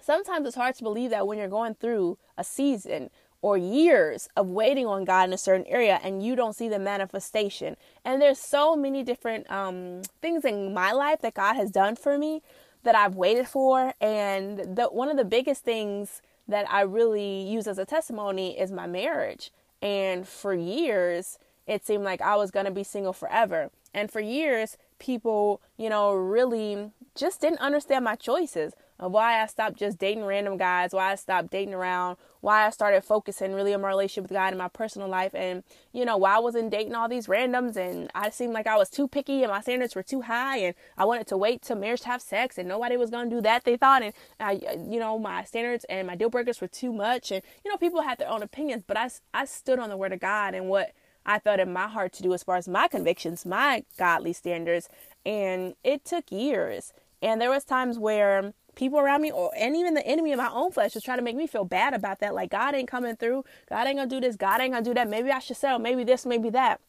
sometimes 0.00 0.46
it's 0.46 0.56
hard 0.56 0.74
to 0.74 0.82
believe 0.82 1.10
that 1.10 1.26
when 1.26 1.38
you're 1.38 1.48
going 1.48 1.76
through 1.76 2.18
a 2.36 2.42
season 2.42 3.10
or 3.40 3.56
years 3.56 4.28
of 4.36 4.48
waiting 4.48 4.86
on 4.86 5.04
God 5.04 5.28
in 5.28 5.32
a 5.34 5.38
certain 5.38 5.66
area 5.66 6.00
and 6.02 6.24
you 6.24 6.34
don't 6.34 6.56
see 6.56 6.68
the 6.68 6.78
manifestation. 6.78 7.76
And 8.04 8.20
there's 8.20 8.38
so 8.38 8.74
many 8.74 9.02
different 9.02 9.50
um, 9.50 10.02
things 10.20 10.44
in 10.44 10.74
my 10.74 10.92
life 10.92 11.20
that 11.20 11.34
God 11.34 11.54
has 11.54 11.70
done 11.70 11.94
for 11.94 12.18
me 12.18 12.42
that 12.82 12.94
I've 12.94 13.14
waited 13.14 13.46
for. 13.46 13.92
And 14.00 14.76
the, 14.76 14.86
one 14.90 15.10
of 15.10 15.16
the 15.16 15.24
biggest 15.24 15.62
things 15.62 16.22
that 16.48 16.70
I 16.72 16.80
really 16.80 17.42
use 17.42 17.66
as 17.66 17.78
a 17.78 17.84
testimony 17.84 18.58
is 18.58 18.72
my 18.72 18.86
marriage. 18.86 19.52
And 19.82 20.26
for 20.26 20.54
years, 20.54 21.38
it 21.66 21.86
seemed 21.86 22.04
like 22.04 22.20
I 22.20 22.36
was 22.36 22.50
going 22.50 22.66
to 22.66 22.72
be 22.72 22.84
single 22.84 23.12
forever. 23.12 23.70
And 23.92 24.10
for 24.10 24.20
years, 24.20 24.76
people, 24.98 25.62
you 25.76 25.88
know, 25.88 26.12
really 26.12 26.90
just 27.14 27.40
didn't 27.40 27.60
understand 27.60 28.04
my 28.04 28.16
choices 28.16 28.74
of 28.98 29.12
why 29.12 29.42
I 29.42 29.46
stopped 29.46 29.76
just 29.76 29.98
dating 29.98 30.24
random 30.24 30.56
guys, 30.56 30.92
why 30.92 31.12
I 31.12 31.14
stopped 31.16 31.50
dating 31.50 31.74
around, 31.74 32.16
why 32.40 32.66
I 32.66 32.70
started 32.70 33.02
focusing 33.02 33.52
really 33.52 33.74
on 33.74 33.80
my 33.80 33.88
relationship 33.88 34.24
with 34.24 34.36
God 34.36 34.52
in 34.52 34.58
my 34.58 34.68
personal 34.68 35.08
life, 35.08 35.34
and 35.34 35.64
you 35.92 36.04
know, 36.04 36.16
why 36.16 36.36
I 36.36 36.38
wasn't 36.38 36.70
dating 36.70 36.94
all 36.94 37.08
these 37.08 37.26
randoms, 37.26 37.76
and 37.76 38.10
I 38.14 38.30
seemed 38.30 38.52
like 38.52 38.66
I 38.66 38.76
was 38.76 38.90
too 38.90 39.08
picky 39.08 39.42
and 39.42 39.50
my 39.50 39.60
standards 39.60 39.94
were 39.94 40.02
too 40.02 40.22
high, 40.22 40.58
and 40.58 40.74
I 40.96 41.04
wanted 41.04 41.26
to 41.28 41.36
wait 41.36 41.62
till 41.62 41.76
marriage 41.76 42.02
to 42.02 42.08
have 42.08 42.22
sex, 42.22 42.56
and 42.56 42.68
nobody 42.68 42.96
was 42.96 43.10
gonna 43.10 43.30
do 43.30 43.40
that. 43.40 43.64
They 43.64 43.76
thought, 43.76 44.02
and 44.02 44.12
I, 44.38 44.60
you 44.88 45.00
know, 45.00 45.18
my 45.18 45.44
standards 45.44 45.84
and 45.88 46.06
my 46.06 46.14
deal 46.14 46.30
breakers 46.30 46.60
were 46.60 46.68
too 46.68 46.92
much, 46.92 47.32
and 47.32 47.42
you 47.64 47.70
know, 47.70 47.76
people 47.76 48.02
had 48.02 48.18
their 48.18 48.30
own 48.30 48.42
opinions, 48.42 48.84
but 48.86 48.96
I, 48.96 49.10
I 49.32 49.44
stood 49.44 49.78
on 49.78 49.88
the 49.88 49.96
word 49.96 50.12
of 50.12 50.20
God 50.20 50.54
and 50.54 50.68
what 50.68 50.92
I 51.26 51.38
felt 51.38 51.60
in 51.60 51.72
my 51.72 51.88
heart 51.88 52.12
to 52.14 52.22
do 52.22 52.34
as 52.34 52.42
far 52.42 52.56
as 52.56 52.68
my 52.68 52.88
convictions, 52.88 53.46
my 53.46 53.84
godly 53.98 54.32
standards. 54.32 54.88
And 55.24 55.74
it 55.82 56.04
took 56.04 56.30
years. 56.30 56.92
And 57.22 57.40
there 57.40 57.50
was 57.50 57.64
times 57.64 57.98
where 57.98 58.52
people 58.74 58.98
around 58.98 59.22
me 59.22 59.30
or 59.30 59.50
and 59.56 59.76
even 59.76 59.94
the 59.94 60.06
enemy 60.06 60.32
of 60.32 60.38
my 60.38 60.50
own 60.50 60.72
flesh 60.72 60.94
was 60.94 61.04
trying 61.04 61.18
to 61.18 61.24
make 61.24 61.36
me 61.36 61.46
feel 61.46 61.64
bad 61.64 61.94
about 61.94 62.20
that. 62.20 62.34
Like 62.34 62.50
God 62.50 62.74
ain't 62.74 62.88
coming 62.88 63.16
through. 63.16 63.44
God 63.68 63.86
ain't 63.86 63.96
gonna 63.96 64.08
do 64.08 64.20
this. 64.20 64.36
God 64.36 64.60
ain't 64.60 64.72
gonna 64.72 64.84
do 64.84 64.94
that. 64.94 65.08
Maybe 65.08 65.30
I 65.30 65.38
should 65.38 65.56
settle. 65.56 65.78
Maybe 65.78 66.04
this, 66.04 66.26
maybe 66.26 66.50
that. 66.50 66.80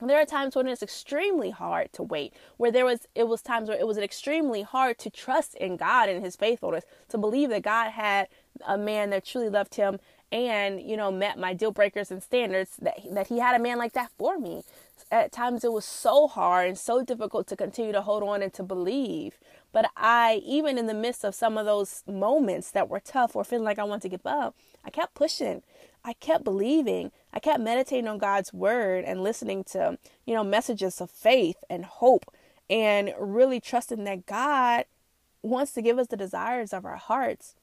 There 0.00 0.20
are 0.20 0.26
times 0.26 0.54
when 0.54 0.66
it's 0.68 0.82
extremely 0.82 1.50
hard 1.50 1.90
to 1.94 2.02
wait, 2.02 2.34
where 2.58 2.70
there 2.70 2.84
was 2.84 3.06
it 3.14 3.28
was 3.28 3.40
times 3.40 3.68
where 3.68 3.78
it 3.78 3.86
was 3.86 3.96
extremely 3.96 4.60
hard 4.62 4.98
to 4.98 5.10
trust 5.10 5.54
in 5.54 5.78
God 5.78 6.10
and 6.10 6.22
his 6.22 6.36
faithfulness, 6.36 6.84
to 7.08 7.18
believe 7.18 7.48
that 7.48 7.62
God 7.62 7.92
had 7.92 8.28
a 8.66 8.76
man 8.76 9.10
that 9.10 9.24
truly 9.24 9.48
loved 9.48 9.76
him 9.76 9.98
and, 10.32 10.80
you 10.80 10.96
know, 10.96 11.10
met 11.10 11.38
my 11.38 11.54
deal 11.54 11.70
breakers 11.70 12.10
and 12.10 12.22
standards 12.22 12.76
that 12.82 12.98
that 13.12 13.28
he 13.28 13.38
had 13.38 13.58
a 13.58 13.62
man 13.62 13.78
like 13.78 13.92
that 13.92 14.10
for 14.18 14.38
me. 14.38 14.62
At 15.10 15.32
times 15.32 15.64
it 15.64 15.72
was 15.72 15.84
so 15.84 16.26
hard 16.26 16.68
and 16.68 16.78
so 16.78 17.04
difficult 17.04 17.46
to 17.48 17.56
continue 17.56 17.92
to 17.92 18.02
hold 18.02 18.22
on 18.22 18.42
and 18.42 18.52
to 18.54 18.62
believe. 18.62 19.38
But 19.72 19.90
I, 19.96 20.42
even 20.44 20.78
in 20.78 20.86
the 20.86 20.94
midst 20.94 21.24
of 21.24 21.34
some 21.34 21.56
of 21.58 21.66
those 21.66 22.02
moments 22.08 22.70
that 22.72 22.88
were 22.88 23.00
tough 23.00 23.36
or 23.36 23.44
feeling 23.44 23.64
like 23.64 23.78
I 23.78 23.84
wanted 23.84 24.02
to 24.02 24.08
give 24.08 24.26
up, 24.26 24.56
I 24.84 24.90
kept 24.90 25.14
pushing. 25.14 25.62
I 26.04 26.14
kept 26.14 26.44
believing. 26.44 27.12
I 27.32 27.40
kept 27.40 27.60
meditating 27.60 28.08
on 28.08 28.18
God's 28.18 28.52
word 28.52 29.04
and 29.04 29.22
listening 29.22 29.64
to, 29.64 29.98
you 30.24 30.34
know, 30.34 30.44
messages 30.44 31.00
of 31.00 31.10
faith 31.10 31.56
and 31.68 31.84
hope 31.84 32.32
and 32.70 33.12
really 33.18 33.60
trusting 33.60 34.04
that 34.04 34.26
God 34.26 34.86
wants 35.42 35.72
to 35.72 35.82
give 35.82 35.98
us 35.98 36.08
the 36.08 36.16
desires 36.16 36.72
of 36.72 36.84
our 36.84 36.96
hearts. 36.96 37.54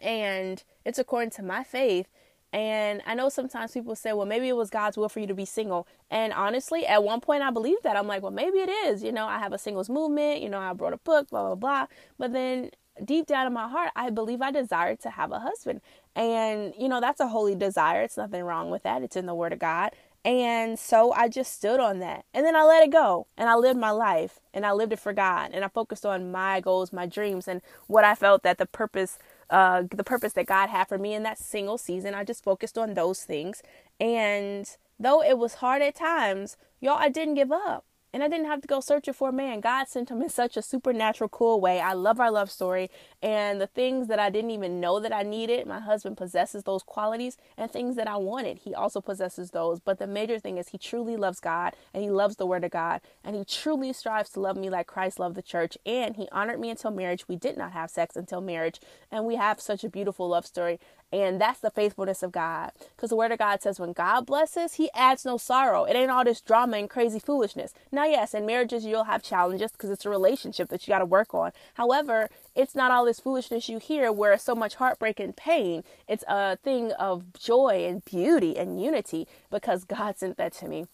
And 0.00 0.62
it's 0.84 0.98
according 0.98 1.30
to 1.30 1.42
my 1.42 1.62
faith. 1.62 2.06
And 2.52 3.00
I 3.06 3.14
know 3.14 3.28
sometimes 3.28 3.72
people 3.72 3.94
say, 3.94 4.12
well, 4.12 4.26
maybe 4.26 4.48
it 4.48 4.56
was 4.56 4.70
God's 4.70 4.96
will 4.96 5.08
for 5.08 5.20
you 5.20 5.26
to 5.28 5.34
be 5.34 5.44
single. 5.44 5.86
And 6.10 6.32
honestly, 6.32 6.84
at 6.84 7.04
one 7.04 7.20
point 7.20 7.42
I 7.42 7.50
believed 7.50 7.84
that. 7.84 7.96
I'm 7.96 8.08
like, 8.08 8.22
well, 8.22 8.32
maybe 8.32 8.58
it 8.58 8.68
is. 8.68 9.04
You 9.04 9.12
know, 9.12 9.26
I 9.26 9.38
have 9.38 9.52
a 9.52 9.58
singles 9.58 9.88
movement, 9.88 10.42
you 10.42 10.48
know, 10.48 10.58
I 10.58 10.72
wrote 10.72 10.92
a 10.92 10.98
book, 10.98 11.30
blah, 11.30 11.46
blah, 11.46 11.54
blah. 11.54 11.86
But 12.18 12.32
then 12.32 12.70
deep 13.04 13.26
down 13.26 13.46
in 13.46 13.52
my 13.52 13.68
heart, 13.68 13.92
I 13.94 14.10
believe 14.10 14.42
I 14.42 14.50
desire 14.50 14.96
to 14.96 15.10
have 15.10 15.30
a 15.30 15.38
husband. 15.38 15.80
And, 16.16 16.74
you 16.76 16.88
know, 16.88 17.00
that's 17.00 17.20
a 17.20 17.28
holy 17.28 17.54
desire. 17.54 18.02
It's 18.02 18.16
nothing 18.16 18.42
wrong 18.42 18.70
with 18.70 18.82
that. 18.82 19.02
It's 19.02 19.16
in 19.16 19.26
the 19.26 19.34
Word 19.34 19.52
of 19.52 19.60
God. 19.60 19.92
And 20.24 20.78
so 20.78 21.12
I 21.12 21.28
just 21.28 21.54
stood 21.54 21.80
on 21.80 22.00
that. 22.00 22.24
And 22.34 22.44
then 22.44 22.54
I 22.54 22.64
let 22.64 22.82
it 22.82 22.90
go. 22.90 23.26
And 23.38 23.48
I 23.48 23.54
lived 23.54 23.78
my 23.78 23.90
life. 23.90 24.40
And 24.52 24.66
I 24.66 24.72
lived 24.72 24.92
it 24.92 24.98
for 24.98 25.12
God. 25.12 25.52
And 25.54 25.64
I 25.64 25.68
focused 25.68 26.04
on 26.04 26.30
my 26.30 26.60
goals, 26.60 26.92
my 26.92 27.06
dreams, 27.06 27.48
and 27.48 27.62
what 27.86 28.04
I 28.04 28.14
felt 28.14 28.42
that 28.42 28.58
the 28.58 28.66
purpose, 28.66 29.18
uh, 29.50 29.84
the 29.90 30.04
purpose 30.04 30.32
that 30.34 30.46
God 30.46 30.68
had 30.70 30.88
for 30.88 30.98
me 30.98 31.14
in 31.14 31.22
that 31.24 31.38
single 31.38 31.78
season. 31.78 32.14
I 32.14 32.24
just 32.24 32.44
focused 32.44 32.78
on 32.78 32.94
those 32.94 33.24
things. 33.24 33.62
And 34.00 34.68
though 34.98 35.22
it 35.22 35.38
was 35.38 35.54
hard 35.54 35.82
at 35.82 35.96
times, 35.96 36.56
y'all, 36.80 36.98
I 36.98 37.08
didn't 37.08 37.34
give 37.34 37.52
up. 37.52 37.84
And 38.12 38.24
I 38.24 38.28
didn't 38.28 38.46
have 38.46 38.60
to 38.62 38.68
go 38.68 38.80
searching 38.80 39.14
for 39.14 39.28
a 39.28 39.32
man. 39.32 39.60
God 39.60 39.86
sent 39.88 40.10
him 40.10 40.20
in 40.20 40.28
such 40.28 40.56
a 40.56 40.62
supernatural, 40.62 41.28
cool 41.28 41.60
way. 41.60 41.80
I 41.80 41.92
love 41.92 42.18
our 42.18 42.30
love 42.30 42.50
story. 42.50 42.90
And 43.22 43.60
the 43.60 43.66
things 43.66 44.08
that 44.08 44.18
I 44.18 44.30
didn't 44.30 44.50
even 44.50 44.80
know 44.80 44.98
that 44.98 45.12
I 45.12 45.22
needed, 45.22 45.66
my 45.66 45.78
husband 45.78 46.16
possesses 46.16 46.64
those 46.64 46.82
qualities. 46.82 47.36
And 47.56 47.70
things 47.70 47.96
that 47.96 48.08
I 48.08 48.16
wanted, 48.16 48.58
he 48.58 48.74
also 48.74 49.00
possesses 49.00 49.50
those. 49.50 49.78
But 49.78 49.98
the 49.98 50.06
major 50.06 50.38
thing 50.38 50.58
is 50.58 50.70
he 50.70 50.78
truly 50.78 51.16
loves 51.16 51.40
God 51.40 51.74
and 51.94 52.02
he 52.02 52.10
loves 52.10 52.36
the 52.36 52.46
Word 52.46 52.64
of 52.64 52.72
God. 52.72 53.00
And 53.22 53.36
he 53.36 53.44
truly 53.44 53.92
strives 53.92 54.30
to 54.30 54.40
love 54.40 54.56
me 54.56 54.70
like 54.70 54.86
Christ 54.86 55.20
loved 55.20 55.36
the 55.36 55.42
church. 55.42 55.78
And 55.86 56.16
he 56.16 56.28
honored 56.32 56.58
me 56.58 56.70
until 56.70 56.90
marriage. 56.90 57.28
We 57.28 57.36
did 57.36 57.56
not 57.56 57.72
have 57.72 57.90
sex 57.90 58.16
until 58.16 58.40
marriage. 58.40 58.80
And 59.10 59.24
we 59.24 59.36
have 59.36 59.60
such 59.60 59.84
a 59.84 59.88
beautiful 59.90 60.28
love 60.28 60.46
story. 60.46 60.80
And 61.12 61.40
that's 61.40 61.60
the 61.60 61.70
faithfulness 61.70 62.22
of 62.22 62.30
God. 62.30 62.70
Because 62.94 63.10
the 63.10 63.16
word 63.16 63.32
of 63.32 63.38
God 63.38 63.60
says 63.62 63.80
when 63.80 63.92
God 63.92 64.26
blesses, 64.26 64.74
he 64.74 64.90
adds 64.94 65.24
no 65.24 65.38
sorrow. 65.38 65.84
It 65.84 65.96
ain't 65.96 66.10
all 66.10 66.24
this 66.24 66.40
drama 66.40 66.76
and 66.76 66.88
crazy 66.88 67.18
foolishness. 67.18 67.74
Now, 67.90 68.04
yes, 68.04 68.32
in 68.32 68.46
marriages, 68.46 68.84
you'll 68.84 69.04
have 69.04 69.22
challenges 69.22 69.72
because 69.72 69.90
it's 69.90 70.06
a 70.06 70.10
relationship 70.10 70.68
that 70.68 70.86
you 70.86 70.92
got 70.92 71.00
to 71.00 71.06
work 71.06 71.34
on. 71.34 71.50
However, 71.74 72.30
it's 72.54 72.74
not 72.74 72.92
all 72.92 73.04
this 73.04 73.20
foolishness 73.20 73.68
you 73.68 73.78
hear 73.78 74.12
where 74.12 74.32
it's 74.34 74.44
so 74.44 74.54
much 74.54 74.76
heartbreak 74.76 75.18
and 75.18 75.36
pain. 75.36 75.82
It's 76.06 76.24
a 76.28 76.56
thing 76.58 76.92
of 76.92 77.32
joy 77.32 77.84
and 77.88 78.04
beauty 78.04 78.56
and 78.56 78.80
unity 78.80 79.26
because 79.50 79.84
God 79.84 80.18
sent 80.18 80.36
that 80.36 80.52
to 80.54 80.68
me. 80.68 80.86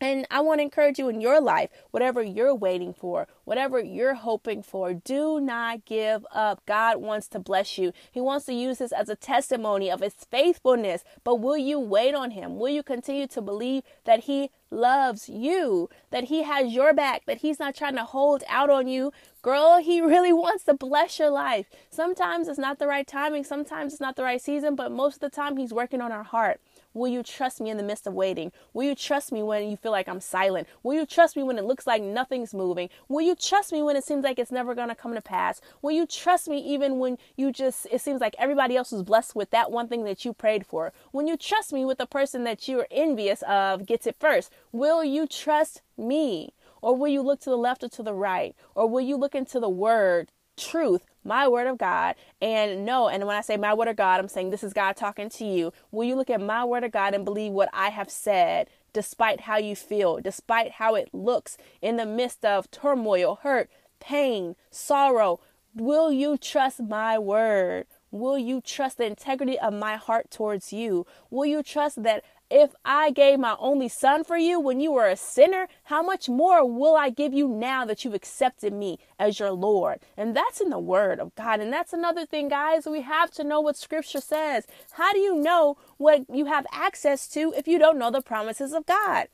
And 0.00 0.26
I 0.30 0.40
want 0.40 0.60
to 0.60 0.62
encourage 0.62 0.98
you 0.98 1.08
in 1.08 1.20
your 1.20 1.40
life, 1.40 1.70
whatever 1.90 2.22
you're 2.22 2.54
waiting 2.54 2.94
for, 2.94 3.26
whatever 3.44 3.80
you're 3.80 4.14
hoping 4.14 4.62
for, 4.62 4.94
do 4.94 5.40
not 5.40 5.84
give 5.84 6.24
up. 6.32 6.62
God 6.66 6.98
wants 6.98 7.26
to 7.28 7.40
bless 7.40 7.78
you. 7.78 7.92
He 8.12 8.20
wants 8.20 8.46
to 8.46 8.54
use 8.54 8.78
this 8.78 8.92
as 8.92 9.08
a 9.08 9.16
testimony 9.16 9.90
of 9.90 10.00
his 10.00 10.14
faithfulness. 10.14 11.02
But 11.24 11.36
will 11.36 11.58
you 11.58 11.80
wait 11.80 12.14
on 12.14 12.30
him? 12.30 12.58
Will 12.58 12.68
you 12.68 12.84
continue 12.84 13.26
to 13.28 13.42
believe 13.42 13.82
that 14.04 14.24
he 14.24 14.50
loves 14.70 15.28
you, 15.28 15.88
that 16.10 16.24
he 16.24 16.42
has 16.44 16.72
your 16.72 16.92
back, 16.92 17.24
that 17.26 17.38
he's 17.38 17.58
not 17.58 17.74
trying 17.74 17.96
to 17.96 18.04
hold 18.04 18.44
out 18.48 18.70
on 18.70 18.86
you? 18.86 19.12
Girl, 19.42 19.78
he 19.78 20.00
really 20.00 20.32
wants 20.44 20.64
to 20.64 20.74
bless 20.74 21.18
your 21.18 21.30
life. 21.30 21.68
Sometimes 21.90 22.46
it's 22.46 22.58
not 22.58 22.78
the 22.78 22.86
right 22.86 23.06
timing, 23.06 23.42
sometimes 23.42 23.94
it's 23.94 24.00
not 24.00 24.14
the 24.14 24.22
right 24.22 24.40
season, 24.40 24.76
but 24.76 24.92
most 24.92 25.14
of 25.14 25.20
the 25.20 25.30
time 25.30 25.56
he's 25.56 25.72
working 25.72 26.00
on 26.00 26.12
our 26.12 26.22
heart. 26.22 26.60
Will 26.94 27.08
you 27.08 27.22
trust 27.22 27.60
me 27.60 27.70
in 27.70 27.76
the 27.76 27.82
midst 27.82 28.06
of 28.06 28.14
waiting? 28.14 28.50
Will 28.72 28.84
you 28.84 28.94
trust 28.94 29.30
me 29.30 29.42
when 29.42 29.68
you 29.70 29.76
feel 29.76 29.92
like 29.92 30.08
I'm 30.08 30.20
silent? 30.20 30.66
Will 30.82 30.94
you 30.94 31.06
trust 31.06 31.36
me 31.36 31.42
when 31.42 31.58
it 31.58 31.64
looks 31.64 31.86
like 31.86 32.02
nothing's 32.02 32.54
moving? 32.54 32.88
Will 33.08 33.20
you 33.20 33.34
trust 33.34 33.72
me 33.72 33.82
when 33.82 33.96
it 33.96 34.04
seems 34.04 34.24
like 34.24 34.38
it's 34.38 34.50
never 34.50 34.74
going 34.74 34.88
to 34.88 34.94
come 34.94 35.14
to 35.14 35.20
pass? 35.20 35.60
Will 35.82 35.92
you 35.92 36.06
trust 36.06 36.48
me 36.48 36.58
even 36.58 36.98
when 36.98 37.18
you 37.36 37.52
just, 37.52 37.86
it 37.92 38.00
seems 38.00 38.20
like 38.20 38.34
everybody 38.38 38.76
else 38.76 38.92
is 38.92 39.02
blessed 39.02 39.36
with 39.36 39.50
that 39.50 39.70
one 39.70 39.88
thing 39.88 40.04
that 40.04 40.24
you 40.24 40.32
prayed 40.32 40.66
for? 40.66 40.92
When 41.12 41.26
you 41.26 41.36
trust 41.36 41.72
me 41.72 41.84
with 41.84 41.98
the 41.98 42.06
person 42.06 42.44
that 42.44 42.66
you're 42.66 42.88
envious 42.90 43.42
of 43.42 43.86
gets 43.86 44.06
it 44.06 44.16
first? 44.18 44.50
Will 44.72 45.04
you 45.04 45.26
trust 45.26 45.82
me? 45.96 46.54
Or 46.80 46.96
will 46.96 47.08
you 47.08 47.22
look 47.22 47.40
to 47.40 47.50
the 47.50 47.58
left 47.58 47.82
or 47.82 47.88
to 47.88 48.02
the 48.02 48.14
right? 48.14 48.54
Or 48.74 48.88
will 48.88 49.00
you 49.00 49.16
look 49.16 49.34
into 49.34 49.60
the 49.60 49.68
word 49.68 50.30
truth, 50.58 51.06
my 51.24 51.48
word 51.48 51.66
of 51.66 51.78
God, 51.78 52.16
and 52.42 52.84
know, 52.84 53.08
and 53.08 53.26
when 53.26 53.36
I 53.36 53.40
say 53.40 53.56
my 53.56 53.72
word 53.72 53.88
of 53.88 53.96
God, 53.96 54.20
I'm 54.20 54.28
saying 54.28 54.50
this 54.50 54.62
is 54.64 54.72
God 54.72 54.96
talking 54.96 55.28
to 55.30 55.44
you. 55.44 55.72
Will 55.90 56.04
you 56.04 56.16
look 56.16 56.30
at 56.30 56.40
my 56.40 56.64
word 56.64 56.84
of 56.84 56.92
God 56.92 57.14
and 57.14 57.24
believe 57.24 57.52
what 57.52 57.70
I 57.72 57.88
have 57.90 58.10
said, 58.10 58.68
despite 58.92 59.42
how 59.42 59.56
you 59.56 59.76
feel, 59.76 60.20
despite 60.20 60.72
how 60.72 60.94
it 60.94 61.08
looks 61.12 61.56
in 61.80 61.96
the 61.96 62.06
midst 62.06 62.44
of 62.44 62.70
turmoil, 62.70 63.38
hurt, 63.42 63.70
pain, 64.00 64.56
sorrow? 64.70 65.40
Will 65.74 66.10
you 66.10 66.36
trust 66.36 66.80
my 66.80 67.18
word? 67.18 67.86
Will 68.10 68.38
you 68.38 68.60
trust 68.60 68.96
the 68.96 69.04
integrity 69.04 69.58
of 69.58 69.74
my 69.74 69.96
heart 69.96 70.30
towards 70.30 70.72
you? 70.72 71.06
Will 71.30 71.44
you 71.46 71.62
trust 71.62 72.02
that 72.02 72.24
if 72.50 72.74
I 72.84 73.10
gave 73.10 73.38
my 73.38 73.56
only 73.58 73.88
son 73.88 74.24
for 74.24 74.36
you 74.36 74.58
when 74.58 74.80
you 74.80 74.92
were 74.92 75.06
a 75.06 75.16
sinner, 75.16 75.68
how 75.84 76.02
much 76.02 76.28
more 76.28 76.64
will 76.64 76.96
I 76.96 77.10
give 77.10 77.34
you 77.34 77.46
now 77.48 77.84
that 77.84 78.04
you've 78.04 78.14
accepted 78.14 78.72
me 78.72 78.98
as 79.18 79.38
your 79.38 79.52
Lord? 79.52 80.00
And 80.16 80.34
that's 80.34 80.60
in 80.60 80.70
the 80.70 80.78
word 80.78 81.20
of 81.20 81.34
God. 81.34 81.60
And 81.60 81.72
that's 81.72 81.92
another 81.92 82.24
thing, 82.24 82.48
guys. 82.48 82.86
We 82.86 83.02
have 83.02 83.30
to 83.32 83.44
know 83.44 83.60
what 83.60 83.76
scripture 83.76 84.20
says. 84.20 84.66
How 84.92 85.12
do 85.12 85.18
you 85.18 85.36
know 85.36 85.76
what 85.98 86.24
you 86.32 86.46
have 86.46 86.66
access 86.72 87.28
to 87.28 87.52
if 87.56 87.68
you 87.68 87.78
don't 87.78 87.98
know 87.98 88.10
the 88.10 88.22
promises 88.22 88.72
of 88.72 88.86
God? 88.86 89.28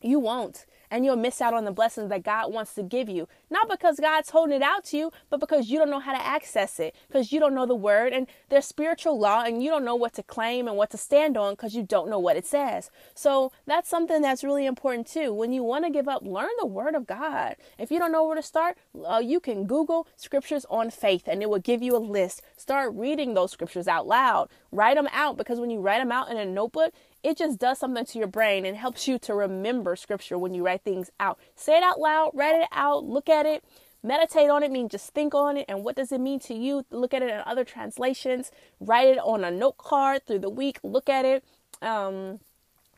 You 0.00 0.18
won't 0.18 0.64
and 0.90 1.04
you'll 1.04 1.16
miss 1.16 1.40
out 1.40 1.54
on 1.54 1.64
the 1.64 1.72
blessings 1.72 2.08
that 2.10 2.22
God 2.22 2.52
wants 2.52 2.74
to 2.74 2.82
give 2.82 3.08
you. 3.08 3.28
Not 3.50 3.68
because 3.68 4.00
God's 4.00 4.30
holding 4.30 4.56
it 4.56 4.62
out 4.62 4.84
to 4.86 4.96
you, 4.96 5.12
but 5.30 5.40
because 5.40 5.70
you 5.70 5.78
don't 5.78 5.90
know 5.90 6.00
how 6.00 6.12
to 6.12 6.24
access 6.24 6.80
it, 6.80 6.94
because 7.08 7.32
you 7.32 7.40
don't 7.40 7.54
know 7.54 7.66
the 7.66 7.74
word 7.74 8.12
and 8.12 8.26
there's 8.48 8.66
spiritual 8.66 9.18
law 9.18 9.42
and 9.44 9.62
you 9.62 9.70
don't 9.70 9.84
know 9.84 9.94
what 9.94 10.14
to 10.14 10.22
claim 10.22 10.68
and 10.68 10.76
what 10.76 10.90
to 10.90 10.96
stand 10.96 11.36
on 11.36 11.52
because 11.52 11.74
you 11.74 11.82
don't 11.82 12.10
know 12.10 12.18
what 12.18 12.36
it 12.36 12.46
says. 12.46 12.90
So 13.14 13.52
that's 13.66 13.88
something 13.88 14.22
that's 14.22 14.44
really 14.44 14.66
important 14.66 15.06
too. 15.06 15.32
When 15.32 15.52
you 15.52 15.62
want 15.62 15.84
to 15.84 15.90
give 15.90 16.08
up, 16.08 16.22
learn 16.22 16.50
the 16.58 16.66
word 16.66 16.94
of 16.94 17.06
God. 17.06 17.56
If 17.78 17.90
you 17.90 17.98
don't 17.98 18.12
know 18.12 18.26
where 18.26 18.36
to 18.36 18.42
start, 18.42 18.76
uh, 19.06 19.22
you 19.24 19.40
can 19.40 19.66
Google 19.66 20.06
scriptures 20.16 20.66
on 20.70 20.90
faith 20.90 21.24
and 21.26 21.42
it 21.42 21.50
will 21.50 21.58
give 21.58 21.82
you 21.82 21.96
a 21.96 21.98
list. 21.98 22.42
Start 22.56 22.92
reading 22.94 23.34
those 23.34 23.52
scriptures 23.52 23.88
out 23.88 24.06
loud. 24.06 24.48
Write 24.72 24.96
them 24.96 25.08
out 25.12 25.36
because 25.36 25.60
when 25.60 25.70
you 25.70 25.80
write 25.80 25.98
them 25.98 26.12
out 26.12 26.30
in 26.30 26.36
a 26.36 26.44
notebook, 26.44 26.92
it 27.22 27.36
just 27.36 27.58
does 27.58 27.78
something 27.78 28.04
to 28.04 28.18
your 28.18 28.28
brain 28.28 28.64
and 28.64 28.76
helps 28.76 29.08
you 29.08 29.18
to 29.20 29.34
remember 29.34 29.96
scripture 29.96 30.38
when 30.38 30.54
you 30.54 30.64
write 30.64 30.82
things 30.82 31.10
out. 31.18 31.38
Say 31.56 31.76
it 31.76 31.82
out 31.82 31.98
loud, 31.98 32.30
write 32.34 32.54
it 32.54 32.68
out, 32.72 33.04
look 33.04 33.28
at 33.28 33.46
it, 33.46 33.64
meditate 34.02 34.50
on 34.50 34.62
it, 34.62 34.70
mean 34.70 34.88
just 34.88 35.12
think 35.12 35.34
on 35.34 35.56
it 35.56 35.64
and 35.68 35.84
what 35.84 35.96
does 35.96 36.12
it 36.12 36.20
mean 36.20 36.38
to 36.40 36.54
you? 36.54 36.84
Look 36.90 37.12
at 37.12 37.22
it 37.22 37.30
in 37.30 37.42
other 37.44 37.64
translations, 37.64 38.50
write 38.80 39.08
it 39.08 39.18
on 39.18 39.44
a 39.44 39.50
note 39.50 39.78
card 39.78 40.26
through 40.26 40.40
the 40.40 40.50
week, 40.50 40.78
look 40.82 41.08
at 41.08 41.24
it. 41.24 41.44
Um, 41.82 42.40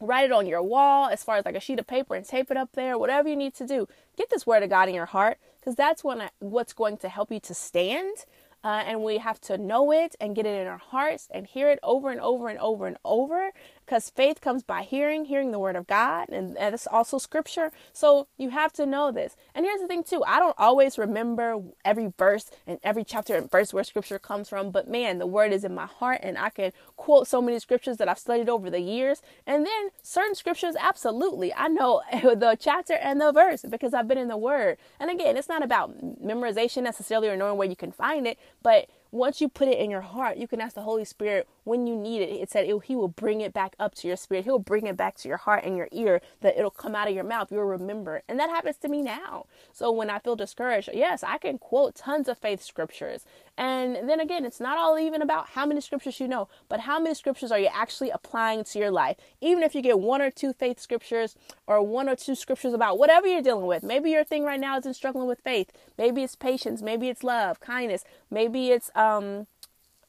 write 0.00 0.24
it 0.24 0.32
on 0.32 0.46
your 0.46 0.62
wall 0.62 1.08
as 1.10 1.22
far 1.22 1.36
as 1.36 1.44
like 1.44 1.54
a 1.54 1.60
sheet 1.60 1.78
of 1.78 1.86
paper 1.86 2.14
and 2.14 2.24
tape 2.26 2.50
it 2.50 2.56
up 2.56 2.70
there, 2.72 2.98
whatever 2.98 3.28
you 3.28 3.36
need 3.36 3.54
to 3.54 3.66
do. 3.66 3.86
Get 4.16 4.30
this 4.30 4.46
word 4.46 4.62
of 4.62 4.70
God 4.70 4.88
in 4.88 4.94
your 4.94 5.06
heart 5.06 5.38
because 5.58 5.76
that's 5.76 6.02
when 6.02 6.22
I, 6.22 6.30
what's 6.38 6.72
going 6.72 6.96
to 6.98 7.08
help 7.08 7.30
you 7.30 7.40
to 7.40 7.54
stand 7.54 8.24
uh, 8.62 8.82
and 8.86 9.02
we 9.02 9.18
have 9.18 9.40
to 9.40 9.56
know 9.56 9.92
it 9.92 10.14
and 10.20 10.34
get 10.34 10.46
it 10.46 10.60
in 10.60 10.66
our 10.66 10.78
hearts 10.78 11.28
and 11.30 11.46
hear 11.46 11.70
it 11.70 11.78
over 11.82 12.10
and 12.10 12.20
over 12.20 12.48
and 12.48 12.58
over 12.58 12.86
and 12.86 12.98
over 13.04 13.52
because 13.90 14.08
faith 14.08 14.40
comes 14.40 14.62
by 14.62 14.82
hearing, 14.82 15.24
hearing 15.24 15.50
the 15.50 15.58
word 15.58 15.74
of 15.74 15.88
God, 15.88 16.28
and 16.28 16.54
that's 16.54 16.86
also 16.86 17.18
scripture. 17.18 17.72
So 17.92 18.28
you 18.38 18.50
have 18.50 18.72
to 18.74 18.86
know 18.86 19.10
this. 19.10 19.34
And 19.52 19.66
here's 19.66 19.80
the 19.80 19.88
thing, 19.88 20.04
too 20.04 20.22
I 20.24 20.38
don't 20.38 20.54
always 20.56 20.96
remember 20.96 21.60
every 21.84 22.12
verse 22.16 22.52
and 22.68 22.78
every 22.84 23.02
chapter 23.02 23.34
and 23.34 23.50
verse 23.50 23.74
where 23.74 23.82
scripture 23.82 24.20
comes 24.20 24.48
from, 24.48 24.70
but 24.70 24.86
man, 24.88 25.18
the 25.18 25.26
word 25.26 25.52
is 25.52 25.64
in 25.64 25.74
my 25.74 25.86
heart, 25.86 26.20
and 26.22 26.38
I 26.38 26.50
can 26.50 26.70
quote 26.94 27.26
so 27.26 27.42
many 27.42 27.58
scriptures 27.58 27.96
that 27.96 28.08
I've 28.08 28.20
studied 28.20 28.48
over 28.48 28.70
the 28.70 28.78
years. 28.78 29.22
And 29.44 29.66
then 29.66 29.88
certain 30.04 30.36
scriptures, 30.36 30.76
absolutely, 30.78 31.52
I 31.52 31.66
know 31.66 32.00
the 32.12 32.56
chapter 32.60 32.94
and 32.94 33.20
the 33.20 33.32
verse 33.32 33.64
because 33.68 33.92
I've 33.92 34.06
been 34.06 34.18
in 34.18 34.28
the 34.28 34.36
word. 34.36 34.78
And 35.00 35.10
again, 35.10 35.36
it's 35.36 35.48
not 35.48 35.64
about 35.64 35.98
memorization 36.24 36.84
necessarily 36.84 37.28
or 37.28 37.36
knowing 37.36 37.58
where 37.58 37.68
you 37.68 37.74
can 37.74 37.90
find 37.90 38.28
it, 38.28 38.38
but 38.62 38.88
once 39.10 39.40
you 39.40 39.48
put 39.48 39.68
it 39.68 39.78
in 39.78 39.90
your 39.90 40.00
heart, 40.00 40.36
you 40.36 40.46
can 40.46 40.60
ask 40.60 40.74
the 40.74 40.82
Holy 40.82 41.04
Spirit 41.04 41.48
when 41.64 41.86
you 41.86 41.96
need 41.96 42.22
it. 42.22 42.30
It 42.30 42.50
said 42.50 42.66
it, 42.66 42.84
He 42.84 42.96
will 42.96 43.08
bring 43.08 43.40
it 43.40 43.52
back 43.52 43.74
up 43.78 43.94
to 43.96 44.08
your 44.08 44.16
spirit. 44.16 44.44
He'll 44.44 44.58
bring 44.58 44.86
it 44.86 44.96
back 44.96 45.16
to 45.18 45.28
your 45.28 45.38
heart 45.38 45.64
and 45.64 45.76
your 45.76 45.88
ear 45.92 46.20
that 46.40 46.56
it'll 46.56 46.70
come 46.70 46.94
out 46.94 47.08
of 47.08 47.14
your 47.14 47.24
mouth. 47.24 47.50
You'll 47.50 47.64
remember. 47.64 48.22
And 48.28 48.38
that 48.38 48.50
happens 48.50 48.76
to 48.78 48.88
me 48.88 49.02
now. 49.02 49.46
So 49.72 49.90
when 49.90 50.10
I 50.10 50.18
feel 50.18 50.36
discouraged, 50.36 50.90
yes, 50.92 51.22
I 51.22 51.38
can 51.38 51.58
quote 51.58 51.94
tons 51.94 52.28
of 52.28 52.38
faith 52.38 52.62
scriptures. 52.62 53.24
And 53.60 54.08
then 54.08 54.20
again, 54.20 54.46
it's 54.46 54.58
not 54.58 54.78
all 54.78 54.98
even 54.98 55.20
about 55.20 55.50
how 55.50 55.66
many 55.66 55.82
scriptures 55.82 56.18
you 56.18 56.26
know, 56.26 56.48
but 56.70 56.80
how 56.80 56.98
many 56.98 57.14
scriptures 57.14 57.52
are 57.52 57.58
you 57.58 57.68
actually 57.70 58.08
applying 58.08 58.64
to 58.64 58.78
your 58.78 58.90
life. 58.90 59.18
Even 59.42 59.62
if 59.62 59.74
you 59.74 59.82
get 59.82 60.00
one 60.00 60.22
or 60.22 60.30
two 60.30 60.54
faith 60.54 60.80
scriptures 60.80 61.36
or 61.66 61.82
one 61.82 62.08
or 62.08 62.16
two 62.16 62.34
scriptures 62.34 62.72
about 62.72 62.98
whatever 62.98 63.26
you're 63.26 63.42
dealing 63.42 63.66
with. 63.66 63.82
Maybe 63.82 64.12
your 64.12 64.24
thing 64.24 64.44
right 64.44 64.58
now 64.58 64.78
is 64.78 64.86
in 64.86 64.94
struggling 64.94 65.28
with 65.28 65.40
faith. 65.40 65.72
Maybe 65.98 66.22
it's 66.22 66.36
patience. 66.36 66.80
Maybe 66.80 67.10
it's 67.10 67.22
love, 67.22 67.60
kindness. 67.60 68.02
Maybe 68.30 68.70
it's 68.70 68.90
um 68.94 69.46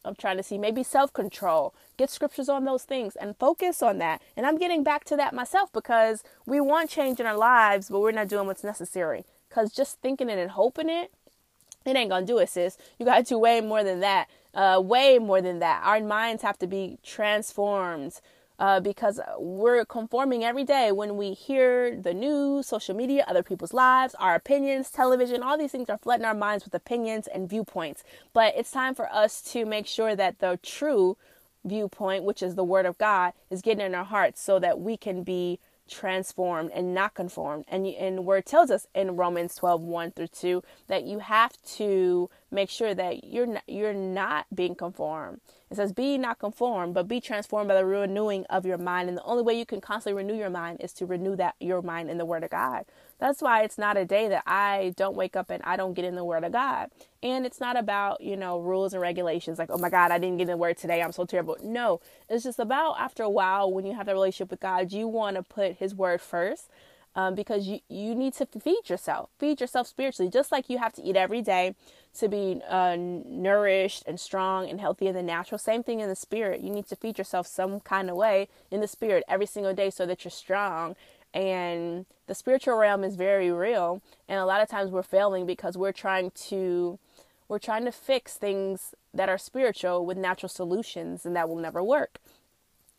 I'm 0.06 0.16
trying 0.16 0.38
to 0.38 0.44
see 0.44 0.58
maybe 0.58 0.82
self 0.82 1.12
control. 1.12 1.76
Get 1.98 2.10
scriptures 2.10 2.48
on 2.48 2.64
those 2.64 2.84
things 2.84 3.18
and 3.18 3.36
focus 3.38 3.84
on 3.84 3.98
that. 3.98 4.22
And 4.38 4.46
I'm 4.46 4.58
getting 4.58 4.82
back 4.82 5.04
to 5.06 5.18
that 5.18 5.34
myself 5.34 5.74
because 5.74 6.24
we 6.46 6.62
want 6.62 6.90
change 6.90 7.20
in 7.20 7.26
our 7.26 7.38
lives, 7.38 7.90
but 7.90 8.00
we're 8.00 8.14
not 8.14 8.30
doing 8.30 8.48
what's 8.48 8.64
necessary. 8.64 9.26
Because 9.50 9.74
just 9.74 10.00
thinking 10.00 10.30
it 10.30 10.40
and 10.40 10.52
hoping 10.52 10.90
it 10.90 11.12
it 11.86 11.96
ain't 11.96 12.10
gonna 12.10 12.26
do 12.26 12.38
it, 12.38 12.50
sis. 12.50 12.78
You 13.00 13.06
gotta 13.06 13.24
do 13.24 13.38
way 13.38 13.62
more 13.62 13.84
than 13.84 14.00
that. 14.02 14.28
Uh, 14.54 14.82
way 14.84 15.18
more 15.18 15.42
than 15.42 15.60
that. 15.60 15.82
Our 15.86 16.02
minds 16.02 16.44
have 16.44 16.60
to 16.60 16.68
be 16.68 16.98
transformed 17.04 18.20
uh, 18.62 18.80
because 18.80 19.20
we're 19.40 19.84
conforming 19.86 20.44
every 20.44 20.64
day 20.64 20.92
when 20.92 21.18
we 21.18 21.34
hear 21.34 21.96
the 22.00 22.14
news, 22.14 22.68
social 22.68 22.96
media, 22.96 23.26
other 23.28 23.42
people's 23.42 23.74
lives, 23.74 24.14
our 24.20 24.36
opinions, 24.36 24.92
television, 24.92 25.42
all 25.42 25.58
these 25.58 25.72
things 25.72 25.90
are 25.90 25.98
flooding 25.98 26.26
our 26.26 26.36
minds 26.36 26.64
with 26.64 26.76
opinions 26.76 27.28
and 27.28 27.50
viewpoints. 27.50 28.04
But 28.34 28.54
it's 28.56 28.70
time 28.70 28.94
for 28.94 29.12
us 29.12 29.42
to 29.54 29.66
make 29.66 29.88
sure 29.88 30.16
that 30.16 30.40
the 30.40 30.60
true 30.62 31.18
viewpoint, 31.66 32.24
which 32.24 32.44
is 32.44 32.54
the 32.54 32.64
Word 32.64 32.86
of 32.86 33.00
God, 33.00 33.34
is 33.50 33.64
getting 33.64 33.84
in 33.84 33.96
our 33.96 34.06
hearts 34.06 34.42
so 34.42 34.60
that 34.60 34.80
we 34.80 34.96
can 34.96 35.24
be 35.24 35.60
transformed 35.90 36.72
and 36.74 36.94
not 36.94 37.14
conformed. 37.14 37.66
And, 37.68 37.86
and 37.88 38.26
word 38.26 38.46
tells 38.46 38.72
us 38.72 38.88
in 38.94 39.16
Romans 39.16 39.56
12, 39.56 39.82
1 39.82 40.12
through 40.12 40.28
2, 40.28 40.64
that 40.88 41.04
you 41.04 41.20
have 41.20 41.62
to 41.78 42.30
make 42.52 42.70
sure 42.70 42.94
that 42.94 43.24
you're 43.26 43.48
not, 43.48 43.64
you're 43.68 43.94
not 43.94 44.46
being 44.54 44.76
conformed. 44.76 45.42
It 45.72 45.78
says, 45.78 45.94
Be 45.94 46.18
not 46.18 46.40
conformed, 46.40 46.94
but 46.94 47.08
be 47.08 47.22
transformed 47.22 47.70
by 47.70 47.76
the 47.76 47.86
renewing 47.86 48.46
of 48.50 48.66
your 48.66 48.78
mind. 48.78 49.10
And 49.10 49.18
the 49.18 49.24
only 49.24 49.44
way 49.44 49.58
you 49.58 49.66
can 49.66 49.82
constantly 49.82 50.22
renew 50.22 50.38
your 50.38 50.50
mind 50.50 50.82
is 50.82 50.94
to 50.94 51.06
renew 51.06 51.36
that 51.38 51.56
your 51.60 51.82
mind 51.82 52.10
in 52.10 52.18
the 52.18 52.26
Word 52.26 52.44
of 52.44 52.52
God. 52.52 52.86
That's 53.20 53.42
why 53.42 53.64
it's 53.64 53.78
not 53.78 53.98
a 53.98 54.06
day 54.06 54.28
that 54.30 54.44
I 54.46 54.94
don't 54.98 55.16
wake 55.16 55.36
up 55.36 55.50
and 55.50 55.64
I 55.64 55.78
don't 55.78 55.94
get 55.94 56.06
in 56.06 56.16
the 56.16 56.26
Word 56.26 56.44
of 56.44 56.52
God. 56.52 56.90
And 57.24 57.46
it's 57.46 57.60
not 57.60 57.78
about, 57.78 58.22
you 58.22 58.36
know, 58.38 58.60
rules 58.60 58.94
and 58.94 59.02
regulations 59.02 59.60
like, 59.60 59.70
oh 59.72 59.78
my 59.78 59.90
God, 59.90 60.12
I 60.12 60.20
didn't 60.20 60.38
get 60.38 60.44
in 60.44 60.50
the 60.50 60.58
Word 60.58 60.78
today. 60.78 61.02
I'm 61.02 61.14
so 61.14 61.26
terrible. 61.26 61.58
No, 61.64 62.02
it's 62.30 62.44
just 62.44 62.60
about 62.60 63.00
after 63.00 63.24
a 63.24 63.30
while 63.30 63.72
when 63.72 63.86
you 63.86 63.96
have 63.96 64.08
that 64.08 64.14
relationship 64.14 64.52
with 64.52 64.60
God, 64.60 64.92
you 64.92 65.08
want 65.08 65.38
to 65.38 65.44
put 65.44 65.78
His 65.78 65.96
Word 65.96 66.22
first. 66.22 66.70
Um, 67.14 67.36
because 67.36 67.68
you, 67.68 67.80
you 67.90 68.16
need 68.16 68.34
to 68.36 68.46
feed 68.46 68.90
yourself, 68.90 69.32
feed 69.38 69.60
yourself 69.60 69.86
spiritually, 69.86 70.32
just 70.32 70.50
like 70.50 70.70
you 70.70 70.78
have 70.78 70.94
to 70.94 71.04
eat 71.04 71.18
every 71.18 71.42
day 71.42 71.76
to 72.20 72.30
be 72.30 72.62
uh, 72.70 72.96
nourished 72.98 74.04
and 74.08 74.18
strong 74.18 74.70
and 74.70 74.80
healthy 74.80 75.08
in 75.08 75.16
the 75.16 75.22
natural. 75.22 75.58
Same 75.58 75.84
thing 75.84 76.00
in 76.00 76.08
the 76.08 76.16
spirit. 76.16 76.62
You 76.62 76.70
need 76.70 76.88
to 76.88 76.96
feed 76.96 77.18
yourself 77.18 77.48
some 77.48 77.82
kind 77.82 78.10
of 78.10 78.16
way 78.16 78.48
in 78.72 78.80
the 78.80 78.88
spirit 78.88 79.26
every 79.28 79.46
single 79.46 79.74
day 79.74 79.90
so 79.90 80.06
that 80.06 80.24
you're 80.24 80.32
strong 80.32 80.96
and 81.34 82.06
the 82.28 82.36
spiritual 82.36 82.76
realm 82.76 83.04
is 83.04 83.16
very 83.16 83.52
real 83.52 84.02
and 84.28 84.40
a 84.40 84.46
lot 84.46 84.62
of 84.62 84.68
times 84.68 84.92
we're 84.92 85.04
failing 85.04 85.46
because 85.46 85.78
we're 85.78 85.92
trying 85.92 86.32
to 86.32 87.00
we're 87.48 87.60
trying 87.60 87.86
to 87.86 87.92
fix 87.92 88.36
things 88.36 88.94
that 89.14 89.30
are 89.30 89.38
spiritual 89.38 90.06
with 90.06 90.18
natural 90.18 90.50
solutions 90.50 91.26
and 91.26 91.36
that 91.36 91.48
will 91.48 91.58
never 91.58 91.82
work 91.82 92.20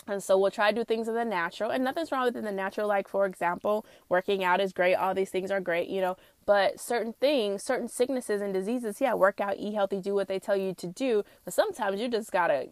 and 0.07 0.23
so 0.23 0.39
we'll 0.39 0.51
try 0.51 0.71
to 0.71 0.77
do 0.77 0.85
things 0.85 1.09
in 1.09 1.15
the 1.15 1.25
natural 1.25 1.71
and 1.71 1.85
nothing's 1.85 2.11
wrong 2.11 2.25
with 2.25 2.37
in 2.37 2.45
the 2.45 2.53
natural 2.53 2.89
like 2.89 3.09
for 3.09 3.27
example 3.27 3.87
working 4.09 4.43
out 4.43 4.61
is 4.61 4.73
great 4.73 4.95
all 4.95 5.15
these 5.15 5.31
things 5.31 5.51
are 5.51 5.61
great 5.61 5.89
you 5.89 6.01
know 6.01 6.17
but 6.45 6.81
certain 6.81 7.13
things 7.15 7.63
certain 7.63 7.89
sicknesses 7.89 8.41
and 8.41 8.53
diseases 8.53 9.01
yeah 9.01 9.15
work 9.15 9.41
out 9.41 9.57
eat 9.59 9.75
healthy 9.75 10.01
do 10.01 10.15
what 10.15 10.29
they 10.29 10.39
tell 10.39 10.57
you 10.57 10.75
to 10.75 10.87
do 10.87 11.23
but 11.45 11.55
sometimes 11.55 12.01
you 12.01 12.09
just 12.09 12.33
gotta 12.33 12.69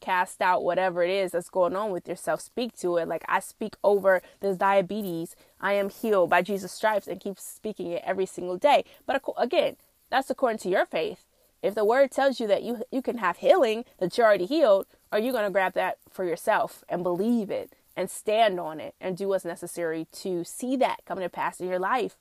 cast 0.00 0.40
out 0.40 0.62
whatever 0.62 1.02
it 1.02 1.10
is 1.10 1.32
that's 1.32 1.50
going 1.50 1.74
on 1.74 1.90
with 1.90 2.08
yourself. 2.08 2.40
Speak 2.40 2.76
to 2.78 2.96
it. 2.96 3.08
Like 3.08 3.24
I 3.28 3.40
speak 3.40 3.76
over 3.82 4.22
this 4.40 4.56
diabetes. 4.56 5.34
I 5.60 5.74
am 5.74 5.90
healed 5.90 6.30
by 6.30 6.42
Jesus' 6.42 6.72
stripes 6.72 7.06
and 7.06 7.20
keep 7.20 7.38
speaking 7.38 7.90
it 7.92 8.02
every 8.04 8.26
single 8.26 8.56
day. 8.56 8.84
But 9.06 9.22
again, 9.36 9.76
that's 10.10 10.30
according 10.30 10.58
to 10.58 10.68
your 10.68 10.86
faith. 10.86 11.26
If 11.62 11.74
the 11.74 11.84
word 11.84 12.10
tells 12.10 12.40
you 12.40 12.46
that 12.46 12.62
you 12.62 12.82
you 12.90 13.02
can 13.02 13.18
have 13.18 13.38
healing, 13.38 13.84
that 13.98 14.16
you're 14.16 14.26
already 14.26 14.46
healed, 14.46 14.86
are 15.12 15.18
you 15.18 15.32
going 15.32 15.44
to 15.44 15.50
grab 15.50 15.74
that 15.74 15.98
for 16.10 16.24
yourself 16.24 16.84
and 16.88 17.02
believe 17.02 17.50
it 17.50 17.72
and 17.96 18.10
stand 18.10 18.60
on 18.60 18.80
it 18.80 18.94
and 19.00 19.16
do 19.16 19.28
what's 19.28 19.44
necessary 19.44 20.06
to 20.12 20.44
see 20.44 20.76
that 20.76 21.00
come 21.06 21.18
to 21.18 21.28
pass 21.28 21.60
in 21.60 21.68
your 21.68 21.78
life? 21.78 22.16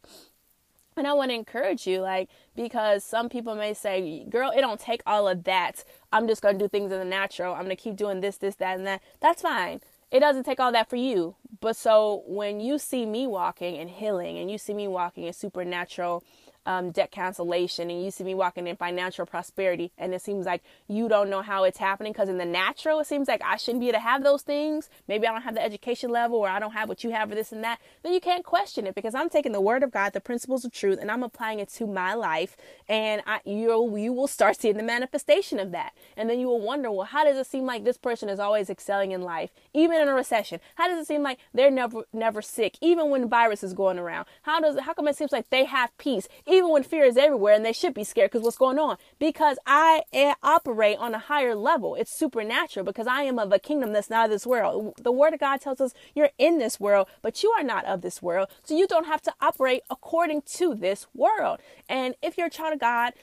And 0.97 1.07
I 1.07 1.13
want 1.13 1.31
to 1.31 1.35
encourage 1.35 1.87
you, 1.87 2.01
like, 2.01 2.29
because 2.55 3.03
some 3.05 3.29
people 3.29 3.55
may 3.55 3.73
say, 3.73 4.25
girl, 4.29 4.51
it 4.51 4.59
don't 4.59 4.79
take 4.79 5.01
all 5.05 5.29
of 5.29 5.45
that. 5.45 5.85
I'm 6.11 6.27
just 6.27 6.41
going 6.41 6.57
to 6.57 6.65
do 6.65 6.67
things 6.67 6.91
in 6.91 6.99
the 6.99 7.05
natural. 7.05 7.53
I'm 7.53 7.63
going 7.63 7.75
to 7.75 7.81
keep 7.81 7.95
doing 7.95 8.19
this, 8.19 8.37
this, 8.37 8.55
that, 8.55 8.77
and 8.77 8.85
that. 8.85 9.01
That's 9.21 9.41
fine. 9.41 9.79
It 10.11 10.19
doesn't 10.19 10.43
take 10.43 10.59
all 10.59 10.71
that 10.73 10.89
for 10.89 10.97
you. 10.97 11.35
But 11.61 11.77
so 11.77 12.23
when 12.25 12.59
you 12.59 12.79
see 12.79 13.05
me 13.05 13.27
walking 13.27 13.77
and 13.77 13.89
healing 13.89 14.37
and 14.37 14.51
you 14.51 14.57
see 14.57 14.73
me 14.73 14.87
walking 14.87 15.23
in 15.23 15.33
supernatural 15.33 16.23
um, 16.65 16.91
debt 16.91 17.11
cancellation 17.11 17.89
and 17.89 18.03
you 18.03 18.11
see 18.11 18.23
me 18.23 18.35
walking 18.35 18.67
in 18.67 18.75
financial 18.75 19.25
prosperity 19.25 19.91
and 19.97 20.13
it 20.13 20.21
seems 20.21 20.45
like 20.45 20.61
you 20.87 21.09
don't 21.09 21.29
know 21.29 21.41
how 21.41 21.63
it's 21.63 21.77
happening 21.77 22.11
because 22.13 22.29
in 22.29 22.37
the 22.37 22.45
natural 22.45 22.99
it 22.99 23.07
seems 23.07 23.27
like 23.27 23.41
I 23.43 23.57
shouldn't 23.57 23.81
be 23.81 23.87
able 23.87 23.97
to 23.99 24.03
have 24.03 24.23
those 24.23 24.41
things. 24.41 24.89
Maybe 25.07 25.25
I 25.27 25.31
don't 25.31 25.41
have 25.41 25.55
the 25.55 25.63
education 25.63 26.11
level 26.11 26.37
or 26.37 26.49
I 26.49 26.59
don't 26.59 26.73
have 26.73 26.89
what 26.89 27.03
you 27.03 27.11
have 27.11 27.31
or 27.31 27.35
this 27.35 27.51
and 27.51 27.63
that. 27.63 27.79
Then 28.03 28.13
you 28.13 28.19
can't 28.19 28.45
question 28.45 28.85
it 28.87 28.95
because 28.95 29.15
I'm 29.15 29.29
taking 29.29 29.51
the 29.51 29.61
word 29.61 29.83
of 29.83 29.91
God 29.91 30.13
the 30.13 30.21
principles 30.21 30.65
of 30.65 30.71
truth 30.71 30.99
and 31.01 31.09
I'm 31.09 31.23
applying 31.23 31.59
it 31.59 31.69
to 31.69 31.87
my 31.87 32.13
life. 32.13 32.55
And 32.87 33.21
I, 33.25 33.39
you 33.45 33.97
you 33.97 34.13
will 34.13 34.27
start 34.27 34.59
seeing 34.59 34.77
the 34.77 34.83
manifestation 34.83 35.59
of 35.59 35.71
that. 35.71 35.93
And 36.15 36.29
then 36.29 36.39
you 36.39 36.47
will 36.47 36.61
wonder 36.61 36.91
well 36.91 37.05
how 37.05 37.23
does 37.23 37.37
it 37.37 37.47
seem 37.47 37.65
like 37.65 37.83
this 37.83 37.97
person 37.97 38.29
is 38.29 38.39
always 38.39 38.69
excelling 38.69 39.11
in 39.11 39.21
life 39.21 39.51
even 39.73 40.01
in 40.01 40.07
a 40.07 40.13
recession? 40.13 40.59
How 40.75 40.87
does 40.87 40.99
it 40.99 41.07
seem 41.07 41.23
like 41.23 41.39
they're 41.53 41.71
never 41.71 42.03
never 42.13 42.41
sick 42.41 42.77
even 42.81 43.09
when 43.09 43.29
virus 43.29 43.63
is 43.63 43.73
going 43.73 43.97
around? 43.97 44.27
How 44.43 44.59
does 44.59 44.79
how 44.79 44.93
come 44.93 45.07
it 45.07 45.15
seems 45.15 45.31
like 45.31 45.49
they 45.49 45.65
have 45.65 45.97
peace 45.97 46.27
even 46.49 46.69
when 46.69 46.83
fear 46.83 47.03
is 47.05 47.17
everywhere 47.17 47.53
and 47.53 47.65
they 47.65 47.73
should 47.73 47.93
be 47.93 48.03
scared 48.03 48.31
because 48.31 48.43
what's 48.43 48.57
going 48.57 48.79
on? 48.79 48.97
Because 49.19 49.57
I 49.65 50.03
eh, 50.13 50.33
operate 50.43 50.97
on 50.97 51.13
a 51.13 51.19
higher 51.19 51.55
level. 51.55 51.95
It's 51.95 52.11
supernatural 52.11 52.85
because 52.85 53.07
I 53.07 53.23
am 53.23 53.39
of 53.39 53.51
a 53.51 53.59
kingdom 53.59 53.93
that's 53.93 54.09
not 54.09 54.25
of 54.25 54.31
this 54.31 54.45
world. 54.45 54.93
The 55.01 55.11
word 55.11 55.33
of 55.33 55.39
God 55.39 55.61
tells 55.61 55.81
us 55.81 55.93
you're 56.15 56.31
in 56.37 56.57
this 56.57 56.79
world, 56.79 57.07
but 57.21 57.43
you 57.43 57.51
are 57.51 57.63
not 57.63 57.85
of 57.85 58.01
this 58.01 58.21
world. 58.21 58.49
So 58.63 58.75
you 58.75 58.87
don't 58.87 59.05
have 59.05 59.21
to 59.23 59.33
operate 59.41 59.83
according 59.89 60.43
to 60.53 60.75
this 60.75 61.07
world. 61.13 61.59
And 61.87 62.15
if 62.21 62.37
you're 62.37 62.47
a 62.47 62.51
child 62.51 62.73
of 62.73 62.79
God, 62.79 63.13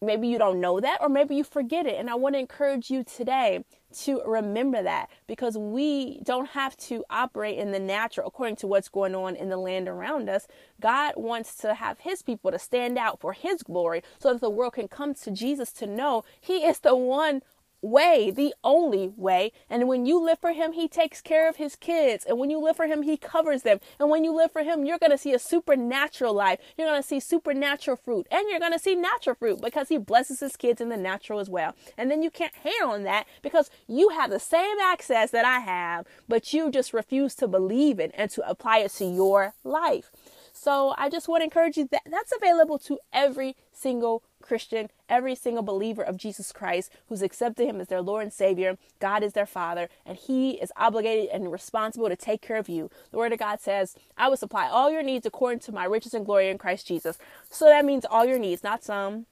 maybe 0.00 0.28
you 0.28 0.38
don't 0.38 0.60
know 0.60 0.80
that 0.80 1.00
or 1.00 1.08
maybe 1.08 1.36
you 1.36 1.44
forget 1.44 1.86
it. 1.86 1.96
And 1.98 2.10
I 2.10 2.14
want 2.14 2.34
to 2.34 2.38
encourage 2.38 2.90
you 2.90 3.02
today 3.02 3.64
to 4.00 4.20
remember 4.26 4.82
that 4.82 5.08
because 5.26 5.56
we 5.56 6.20
don't 6.22 6.50
have 6.50 6.76
to 6.76 7.04
operate 7.08 7.58
in 7.58 7.72
the 7.72 7.78
natural 7.78 8.28
according 8.28 8.56
to 8.56 8.66
what's 8.66 8.88
going 8.88 9.14
on 9.14 9.36
in 9.36 9.48
the 9.48 9.56
land 9.56 9.88
around 9.88 10.28
us. 10.28 10.46
God 10.80 11.14
wants 11.16 11.56
to 11.58 11.74
have 11.74 12.00
his 12.00 12.22
people 12.22 12.50
to 12.50 12.58
stand 12.58 12.98
out 12.98 13.20
for 13.20 13.32
his 13.32 13.62
glory 13.62 14.02
so 14.18 14.32
that 14.32 14.40
the 14.40 14.50
world 14.50 14.74
can 14.74 14.88
come 14.88 15.14
to 15.14 15.30
Jesus 15.30 15.72
to 15.72 15.86
know 15.86 16.24
he 16.40 16.58
is 16.64 16.80
the 16.80 16.94
one 16.96 17.42
way, 17.86 18.30
the 18.30 18.54
only 18.62 19.12
way. 19.16 19.52
And 19.70 19.88
when 19.88 20.06
you 20.06 20.22
live 20.22 20.38
for 20.38 20.52
Him, 20.52 20.72
He 20.72 20.88
takes 20.88 21.20
care 21.20 21.48
of 21.48 21.56
His 21.56 21.76
kids. 21.76 22.24
And 22.24 22.38
when 22.38 22.50
you 22.50 22.58
live 22.58 22.76
for 22.76 22.86
Him, 22.86 23.02
He 23.02 23.16
covers 23.16 23.62
them. 23.62 23.80
And 23.98 24.10
when 24.10 24.24
you 24.24 24.32
live 24.34 24.52
for 24.52 24.62
Him, 24.62 24.84
you're 24.84 24.98
going 24.98 25.12
to 25.12 25.18
see 25.18 25.32
a 25.32 25.38
supernatural 25.38 26.34
life. 26.34 26.58
You're 26.76 26.88
going 26.88 27.02
to 27.02 27.06
see 27.06 27.20
supernatural 27.20 27.96
fruit. 27.96 28.26
And 28.30 28.46
you're 28.50 28.60
going 28.60 28.72
to 28.72 28.78
see 28.78 28.94
natural 28.94 29.36
fruit 29.36 29.60
because 29.60 29.88
He 29.88 29.98
blesses 29.98 30.40
His 30.40 30.56
kids 30.56 30.80
in 30.80 30.88
the 30.88 30.96
natural 30.96 31.40
as 31.40 31.48
well. 31.48 31.74
And 31.96 32.10
then 32.10 32.22
you 32.22 32.30
can't 32.30 32.54
hate 32.54 32.82
on 32.84 33.04
that 33.04 33.26
because 33.42 33.70
you 33.86 34.10
have 34.10 34.30
the 34.30 34.40
same 34.40 34.78
access 34.82 35.30
that 35.30 35.44
I 35.44 35.60
have, 35.60 36.06
but 36.28 36.52
you 36.52 36.70
just 36.70 36.92
refuse 36.92 37.34
to 37.36 37.48
believe 37.48 37.98
it 37.98 38.10
and 38.14 38.30
to 38.32 38.48
apply 38.48 38.78
it 38.78 38.90
to 38.92 39.04
your 39.04 39.54
life. 39.64 40.10
So 40.52 40.94
I 40.96 41.10
just 41.10 41.28
want 41.28 41.42
to 41.42 41.44
encourage 41.44 41.76
you 41.76 41.86
that 41.92 42.02
that's 42.10 42.32
available 42.34 42.78
to 42.80 42.98
every 43.12 43.56
single 43.72 44.22
Christian 44.46 44.88
every 45.08 45.34
single 45.34 45.62
believer 45.62 46.02
of 46.02 46.16
Jesus 46.16 46.52
Christ 46.52 46.90
who's 47.08 47.22
accepted 47.22 47.66
him 47.66 47.80
as 47.80 47.88
their 47.88 48.02
Lord 48.02 48.22
and 48.24 48.32
Savior, 48.32 48.78
God 49.00 49.22
is 49.22 49.32
their 49.32 49.46
Father, 49.46 49.88
and 50.04 50.16
he 50.16 50.52
is 50.52 50.72
obligated 50.76 51.30
and 51.32 51.50
responsible 51.50 52.08
to 52.08 52.16
take 52.16 52.42
care 52.42 52.56
of 52.56 52.68
you. 52.68 52.90
The 53.10 53.18
Word 53.18 53.32
of 53.32 53.38
God 53.38 53.60
says, 53.60 53.94
I 54.16 54.28
will 54.28 54.36
supply 54.36 54.68
all 54.68 54.90
your 54.90 55.02
needs 55.02 55.26
according 55.26 55.60
to 55.60 55.72
my 55.72 55.84
riches 55.84 56.14
and 56.14 56.24
glory 56.24 56.48
in 56.48 56.58
Christ 56.58 56.86
Jesus. 56.86 57.18
So 57.50 57.66
that 57.66 57.84
means 57.84 58.04
all 58.04 58.24
your 58.24 58.38
needs, 58.38 58.62
not 58.62 58.84
some. 58.84 59.26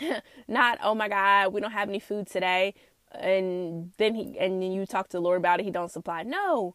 not, 0.48 0.78
oh 0.82 0.94
my 0.94 1.08
God, 1.08 1.52
we 1.52 1.60
don't 1.60 1.72
have 1.72 1.88
any 1.88 2.00
food 2.00 2.26
today. 2.26 2.74
And 3.14 3.92
then 3.98 4.14
he 4.14 4.38
and 4.38 4.74
you 4.74 4.86
talk 4.86 5.08
to 5.08 5.18
the 5.18 5.20
Lord 5.20 5.38
about 5.38 5.60
it, 5.60 5.64
he 5.64 5.70
don't 5.70 5.90
supply. 5.90 6.22
No. 6.22 6.74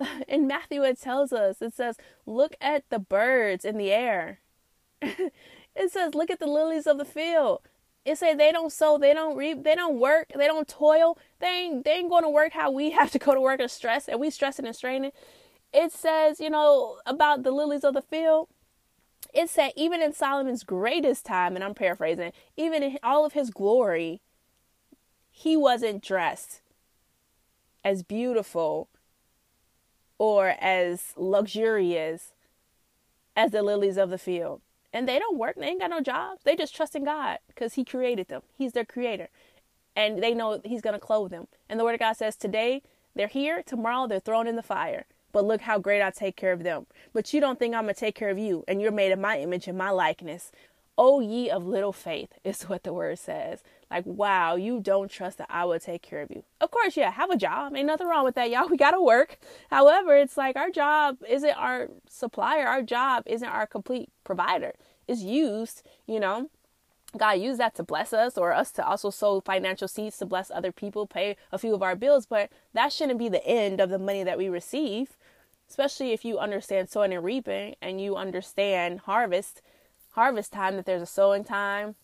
In 0.28 0.46
Matthew 0.46 0.82
it 0.84 1.00
tells 1.00 1.32
us, 1.32 1.62
it 1.62 1.74
says, 1.74 1.96
look 2.26 2.54
at 2.60 2.84
the 2.90 2.98
birds 2.98 3.64
in 3.64 3.78
the 3.78 3.90
air. 3.90 4.40
it 5.78 5.92
says, 5.92 6.14
look 6.14 6.30
at 6.30 6.40
the 6.40 6.46
lilies 6.46 6.86
of 6.86 6.98
the 6.98 7.04
field. 7.04 7.62
It 8.04 8.18
say 8.18 8.34
they 8.34 8.52
don't 8.52 8.72
sow, 8.72 8.98
they 8.98 9.14
don't 9.14 9.36
reap, 9.36 9.64
they 9.64 9.74
don't 9.74 10.00
work, 10.00 10.32
they 10.34 10.46
don't 10.46 10.66
toil. 10.66 11.18
They 11.40 11.46
ain't 11.46 11.84
they 11.84 11.92
ain't 11.92 12.10
going 12.10 12.24
to 12.24 12.30
work 12.30 12.52
how 12.52 12.70
we 12.70 12.90
have 12.98 13.10
to 13.12 13.18
go 13.18 13.34
to 13.34 13.40
work 13.40 13.60
and 13.60 13.70
stress, 13.70 14.08
and 14.08 14.18
we 14.18 14.30
stressing 14.30 14.66
and 14.66 14.74
straining. 14.74 15.12
It 15.72 15.92
says, 15.92 16.40
you 16.40 16.50
know, 16.50 16.98
about 17.06 17.42
the 17.42 17.50
lilies 17.50 17.84
of 17.84 17.94
the 17.94 18.02
field. 18.02 18.48
It 19.34 19.50
said 19.50 19.72
even 19.76 20.00
in 20.00 20.14
Solomon's 20.14 20.64
greatest 20.64 21.26
time, 21.26 21.54
and 21.54 21.62
I'm 21.62 21.74
paraphrasing, 21.74 22.32
even 22.56 22.82
in 22.82 22.98
all 23.02 23.26
of 23.26 23.34
his 23.34 23.50
glory, 23.50 24.22
he 25.30 25.56
wasn't 25.56 26.02
dressed 26.02 26.62
as 27.84 28.02
beautiful 28.02 28.88
or 30.16 30.54
as 30.60 31.12
luxurious 31.16 32.32
as 33.36 33.50
the 33.50 33.62
lilies 33.62 33.98
of 33.98 34.08
the 34.10 34.18
field 34.18 34.62
and 34.92 35.08
they 35.08 35.18
don't 35.18 35.38
work. 35.38 35.56
They 35.56 35.66
ain't 35.66 35.80
got 35.80 35.90
no 35.90 36.00
jobs. 36.00 36.42
They 36.44 36.56
just 36.56 36.74
trust 36.74 36.96
in 36.96 37.04
God 37.04 37.38
because 37.48 37.74
He 37.74 37.84
created 37.84 38.28
them. 38.28 38.42
He's 38.56 38.72
their 38.72 38.84
creator. 38.84 39.28
And 39.94 40.22
they 40.22 40.34
know 40.34 40.60
He's 40.64 40.80
going 40.80 40.94
to 40.94 41.00
clothe 41.00 41.30
them. 41.30 41.48
And 41.68 41.78
the 41.78 41.84
Word 41.84 41.94
of 41.94 42.00
God 42.00 42.14
says, 42.14 42.36
today 42.36 42.82
they're 43.14 43.26
here, 43.26 43.62
tomorrow 43.64 44.06
they're 44.06 44.20
thrown 44.20 44.46
in 44.46 44.56
the 44.56 44.62
fire. 44.62 45.06
But 45.32 45.44
look 45.44 45.62
how 45.62 45.78
great 45.78 46.02
I 46.02 46.10
take 46.10 46.36
care 46.36 46.52
of 46.52 46.62
them. 46.62 46.86
But 47.12 47.32
you 47.34 47.40
don't 47.40 47.58
think 47.58 47.74
I'm 47.74 47.84
going 47.84 47.94
to 47.94 48.00
take 48.00 48.14
care 48.14 48.30
of 48.30 48.38
you, 48.38 48.64
and 48.66 48.80
you're 48.80 48.90
made 48.90 49.12
in 49.12 49.20
my 49.20 49.38
image 49.38 49.68
and 49.68 49.76
my 49.76 49.90
likeness. 49.90 50.50
O 50.96 51.20
ye 51.20 51.50
of 51.50 51.66
little 51.66 51.92
faith, 51.92 52.32
is 52.44 52.62
what 52.62 52.82
the 52.82 52.92
word 52.92 53.18
says. 53.18 53.62
Like, 53.90 54.04
wow, 54.04 54.56
you 54.56 54.80
don't 54.80 55.10
trust 55.10 55.38
that 55.38 55.48
I 55.50 55.64
will 55.64 55.80
take 55.80 56.02
care 56.02 56.20
of 56.20 56.30
you. 56.30 56.44
Of 56.60 56.70
course, 56.70 56.96
yeah, 56.96 57.10
have 57.10 57.30
a 57.30 57.36
job. 57.36 57.74
Ain't 57.74 57.86
nothing 57.86 58.06
wrong 58.06 58.24
with 58.24 58.34
that, 58.34 58.50
y'all. 58.50 58.68
We 58.70 58.76
got 58.76 58.90
to 58.90 59.02
work. 59.02 59.38
However, 59.70 60.16
it's 60.16 60.36
like 60.36 60.56
our 60.56 60.70
job 60.70 61.18
isn't 61.28 61.56
our 61.56 61.88
supplier, 62.08 62.66
our 62.66 62.82
job 62.82 63.24
isn't 63.26 63.48
our 63.48 63.66
complete 63.66 64.10
provider. 64.24 64.74
It's 65.06 65.22
used, 65.22 65.82
you 66.06 66.20
know. 66.20 66.50
God 67.16 67.40
used 67.40 67.58
that 67.58 67.74
to 67.76 67.82
bless 67.82 68.12
us 68.12 68.36
or 68.36 68.52
us 68.52 68.70
to 68.72 68.86
also 68.86 69.08
sow 69.08 69.40
financial 69.40 69.88
seeds 69.88 70.18
to 70.18 70.26
bless 70.26 70.50
other 70.50 70.72
people, 70.72 71.06
pay 71.06 71.36
a 71.50 71.58
few 71.58 71.74
of 71.74 71.82
our 71.82 71.96
bills, 71.96 72.26
but 72.26 72.50
that 72.74 72.92
shouldn't 72.92 73.18
be 73.18 73.30
the 73.30 73.44
end 73.46 73.80
of 73.80 73.88
the 73.88 73.98
money 73.98 74.22
that 74.22 74.36
we 74.36 74.50
receive, 74.50 75.16
especially 75.70 76.12
if 76.12 76.26
you 76.26 76.38
understand 76.38 76.90
sowing 76.90 77.14
and 77.14 77.24
reaping 77.24 77.76
and 77.80 77.98
you 77.98 78.14
understand 78.14 79.00
harvest 79.00 79.62
harvest 80.10 80.52
time 80.52 80.76
that 80.76 80.84
there's 80.84 81.02
a 81.02 81.06
sowing 81.06 81.44
time, 81.44 81.94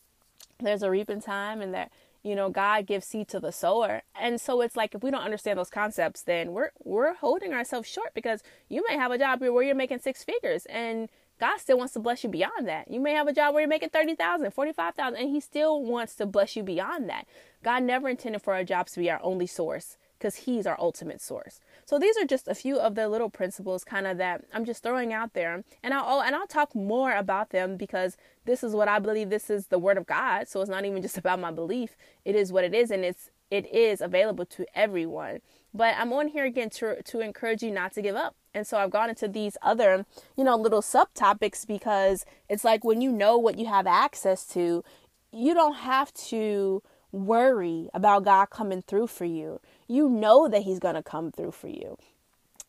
there's 0.61 0.83
a 0.83 0.91
reaping 0.91 1.21
time, 1.21 1.61
and 1.61 1.75
that 1.75 1.91
you 2.23 2.35
know 2.35 2.51
God 2.51 2.87
gives 2.87 3.07
seed 3.07 3.29
to 3.29 3.41
the 3.41 3.53
sower. 3.53 4.03
And 4.19 4.41
so 4.41 4.61
it's 4.61 4.77
like 4.77 4.95
if 4.95 5.03
we 5.03 5.11
don't 5.11 5.23
understand 5.23 5.59
those 5.59 5.71
concepts, 5.71 6.23
then 6.23 6.53
we're 6.53 6.71
we're 6.83 7.15
holding 7.15 7.53
ourselves 7.53 7.89
short 7.89 8.15
because 8.15 8.43
you 8.69 8.85
may 8.89 8.97
have 8.97 9.11
a 9.11 9.19
job 9.19 9.41
where 9.41 9.63
you're 9.63 9.75
making 9.75 10.01
six 10.01 10.25
figures 10.25 10.67
and 10.67 11.09
God 11.41 11.59
still 11.59 11.79
wants 11.79 11.95
to 11.95 12.01
bless 12.01 12.23
you 12.23 12.31
beyond 12.31 12.69
that. 12.69 12.91
You 12.91 13.01
may 13.01 13.13
have 13.13 13.27
a 13.27 13.33
job 13.33 13.55
where 13.55 13.63
you're 13.63 13.69
making 13.69 13.89
30,000, 13.89 14.53
45,000 14.53 15.19
and 15.19 15.31
he 15.31 15.41
still 15.41 15.83
wants 15.83 16.15
to 16.17 16.27
bless 16.27 16.55
you 16.55 16.63
beyond 16.63 17.09
that. 17.11 17.27
God 17.63 17.83
never 17.83 18.09
intended 18.09 18.43
for 18.43 18.55
our 18.55 18.65
jobs 18.65 18.93
to 18.93 19.01
be 19.01 19.11
our 19.11 19.21
only 19.23 19.47
source 19.47 19.97
because 20.19 20.37
he's 20.37 20.67
our 20.67 20.79
ultimate 20.81 21.21
source. 21.21 21.61
So 21.85 21.99
these 21.99 22.17
are 22.17 22.25
just 22.25 22.49
a 22.49 22.55
few 22.55 22.79
of 22.79 22.95
the 22.95 23.09
little 23.09 23.31
principles 23.31 23.85
kind 23.85 24.07
of 24.07 24.19
that 24.19 24.45
I'm 24.53 24.65
just 24.65 24.83
throwing 24.83 25.13
out 25.13 25.35
there. 25.35 25.65
And 25.83 25.95
I'll 25.95 26.05
oh, 26.07 26.23
and 26.23 26.35
I'll 26.35 26.47
talk 26.47 26.75
more 26.75 27.15
about 27.15 27.51
them 27.51 27.77
because 27.77 28.17
this 28.45 28.63
is 28.63 28.75
what 28.75 28.89
I 28.89 28.99
believe 28.99 29.31
this 29.31 29.51
is 29.51 29.69
the 29.69 29.79
word 29.79 29.99
of 29.99 30.07
God. 30.07 30.49
So 30.49 30.61
it's 30.61 30.71
not 30.71 30.85
even 30.85 31.03
just 31.03 31.19
about 31.19 31.41
my 31.41 31.51
belief. 31.51 31.97
It 32.25 32.35
is 32.35 32.53
what 32.53 32.65
it 32.65 32.75
is 32.75 32.91
and 32.91 33.05
it's 33.05 33.31
it 33.51 33.73
is 33.73 34.01
available 34.01 34.47
to 34.47 34.67
everyone. 34.75 35.41
But 35.73 35.95
I'm 35.99 36.13
on 36.13 36.29
here 36.29 36.45
again 36.45 36.71
to 36.71 37.03
to 37.03 37.21
encourage 37.21 37.63
you 37.63 37.71
not 37.71 37.93
to 37.95 38.03
give 38.03 38.17
up. 38.17 38.35
And 38.55 38.67
so 38.67 38.79
I've 38.79 38.91
gone 38.91 39.11
into 39.11 39.27
these 39.27 39.57
other, 39.63 40.07
you 40.37 40.45
know, 40.45 40.57
little 40.57 40.83
subtopics 40.83 41.67
because 41.67 42.25
it's 42.49 42.65
like 42.65 42.85
when 42.85 43.01
you 43.01 43.11
know 43.11 43.37
what 43.37 43.59
you 43.59 43.67
have 43.67 43.87
access 43.87 44.47
to, 44.49 44.85
you 45.33 45.55
don't 45.55 45.75
have 45.75 46.15
to 46.15 46.83
worry 47.11 47.89
about 47.95 48.25
God 48.25 48.47
coming 48.51 48.83
through 48.83 49.09
for 49.09 49.25
you. 49.25 49.61
You 49.87 50.09
know 50.09 50.49
that 50.49 50.63
He's 50.63 50.79
going 50.79 50.95
to 50.95 51.03
come 51.03 51.31
through 51.31 51.53
for 51.53 51.69
you. 51.69 51.99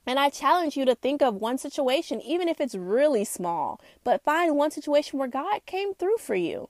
And 0.05 0.19
I 0.19 0.29
challenge 0.29 0.77
you 0.77 0.85
to 0.85 0.95
think 0.95 1.21
of 1.21 1.35
one 1.35 1.57
situation, 1.57 2.21
even 2.21 2.47
if 2.47 2.61
it's 2.61 2.75
really 2.75 3.25
small, 3.25 3.81
but 4.03 4.23
find 4.23 4.55
one 4.55 4.71
situation 4.71 5.17
where 5.17 5.27
God 5.27 5.65
came 5.65 5.95
through 5.95 6.17
for 6.17 6.35
you. 6.35 6.69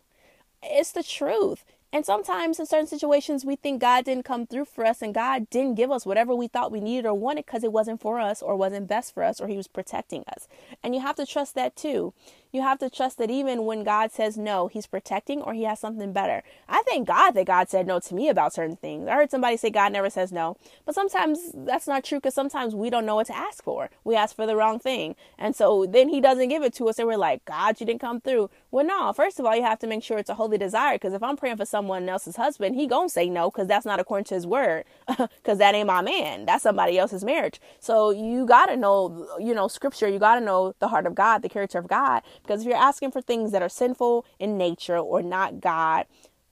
It's 0.63 0.91
the 0.91 1.03
truth. 1.03 1.65
And 1.91 2.05
sometimes 2.05 2.59
in 2.59 2.65
certain 2.65 2.87
situations, 2.87 3.45
we 3.45 3.55
think 3.55 3.79
God 3.79 4.03
didn't 4.03 4.25
come 4.25 4.45
through 4.45 4.65
for 4.65 4.85
us 4.85 5.01
and 5.01 5.13
God 5.13 5.49
didn't 5.49 5.75
give 5.75 5.91
us 5.91 6.05
whatever 6.05 6.35
we 6.35 6.47
thought 6.47 6.71
we 6.71 6.81
needed 6.81 7.05
or 7.05 7.13
wanted 7.13 7.45
because 7.45 7.63
it 7.63 7.71
wasn't 7.71 8.01
for 8.01 8.19
us 8.19 8.41
or 8.41 8.57
wasn't 8.57 8.87
best 8.87 9.13
for 9.13 9.23
us 9.23 9.39
or 9.39 9.47
He 9.47 9.55
was 9.55 9.67
protecting 9.67 10.25
us. 10.27 10.49
And 10.83 10.93
you 10.93 11.01
have 11.01 11.15
to 11.15 11.25
trust 11.25 11.55
that 11.55 11.75
too 11.75 12.13
you 12.55 12.61
have 12.61 12.79
to 12.79 12.89
trust 12.89 13.17
that 13.17 13.29
even 13.29 13.65
when 13.65 13.83
God 13.83 14.11
says 14.11 14.37
no, 14.37 14.67
He's 14.67 14.87
protecting 14.87 15.41
or 15.41 15.53
He 15.53 15.63
has 15.63 15.79
something 15.79 16.13
better. 16.13 16.41
I 16.69 16.81
thank 16.87 17.07
God 17.07 17.31
that 17.31 17.45
God 17.45 17.69
said 17.69 17.85
no 17.85 17.99
to 17.99 18.15
me 18.15 18.29
about 18.29 18.53
certain 18.53 18.77
things. 18.77 19.07
I 19.07 19.15
heard 19.15 19.29
somebody 19.29 19.57
say 19.57 19.69
God 19.69 19.91
never 19.91 20.09
says 20.09 20.31
no, 20.31 20.57
but 20.85 20.95
sometimes 20.95 21.39
that's 21.53 21.87
not 21.87 22.03
true 22.03 22.19
because 22.19 22.33
sometimes 22.33 22.73
we 22.73 22.89
don't 22.89 23.05
know 23.05 23.15
what 23.15 23.27
to 23.27 23.37
ask 23.37 23.63
for. 23.63 23.89
We 24.03 24.15
ask 24.15 24.35
for 24.35 24.47
the 24.47 24.55
wrong 24.55 24.79
thing. 24.79 25.15
And 25.37 25.55
so 25.55 25.85
then 25.85 26.09
He 26.09 26.21
doesn't 26.21 26.49
give 26.49 26.63
it 26.63 26.73
to 26.75 26.87
us, 26.89 26.97
and 26.97 27.07
we're 27.07 27.17
like, 27.17 27.43
God, 27.45 27.79
you 27.79 27.85
didn't 27.85 28.01
come 28.01 28.21
through. 28.21 28.49
Well, 28.71 28.85
no, 28.85 29.11
first 29.13 29.39
of 29.39 29.45
all, 29.45 29.55
you 29.55 29.63
have 29.63 29.79
to 29.79 29.87
make 29.87 30.03
sure 30.03 30.17
it's 30.17 30.29
a 30.29 30.35
holy 30.35 30.57
desire 30.57 30.95
because 30.95 31.13
if 31.13 31.21
I'm 31.21 31.37
praying 31.37 31.57
for 31.57 31.65
someone 31.65 32.07
else's 32.07 32.37
husband, 32.37 32.75
He 32.75 32.87
gonna 32.87 33.09
say 33.09 33.29
no 33.29 33.51
because 33.51 33.67
that's 33.67 33.85
not 33.85 33.99
according 33.99 34.25
to 34.25 34.35
His 34.35 34.47
word 34.47 34.85
because 35.07 35.57
that 35.57 35.75
ain't 35.75 35.87
my 35.87 36.01
man. 36.01 36.45
That's 36.45 36.63
somebody 36.63 36.97
else's 36.97 37.23
marriage. 37.25 37.59
So 37.79 38.11
you 38.11 38.45
got 38.45 38.67
to 38.67 38.77
know, 38.77 39.27
you 39.39 39.53
know, 39.53 39.67
scripture, 39.67 40.07
you 40.07 40.19
got 40.19 40.39
to 40.39 40.41
know 40.45 40.73
the 40.79 40.87
heart 40.87 41.05
of 41.05 41.15
God, 41.15 41.41
the 41.41 41.49
character 41.49 41.79
of 41.79 41.87
God 41.87 42.21
because 42.45 42.61
if 42.61 42.67
you're 42.67 42.75
asking 42.75 43.11
for 43.11 43.21
things 43.21 43.51
that 43.51 43.61
are 43.61 43.69
sinful 43.69 44.25
in 44.39 44.57
nature 44.57 44.97
or 44.97 45.21
not 45.21 45.61
God, 45.61 46.05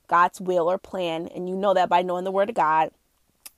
God's 0.07 0.41
will 0.41 0.69
or 0.69 0.77
plan, 0.77 1.27
and 1.27 1.47
you 1.49 1.55
know 1.55 1.73
that 1.73 1.89
by 1.89 2.01
knowing 2.01 2.23
the 2.23 2.31
word 2.31 2.49
of 2.49 2.55
God, 2.55 2.91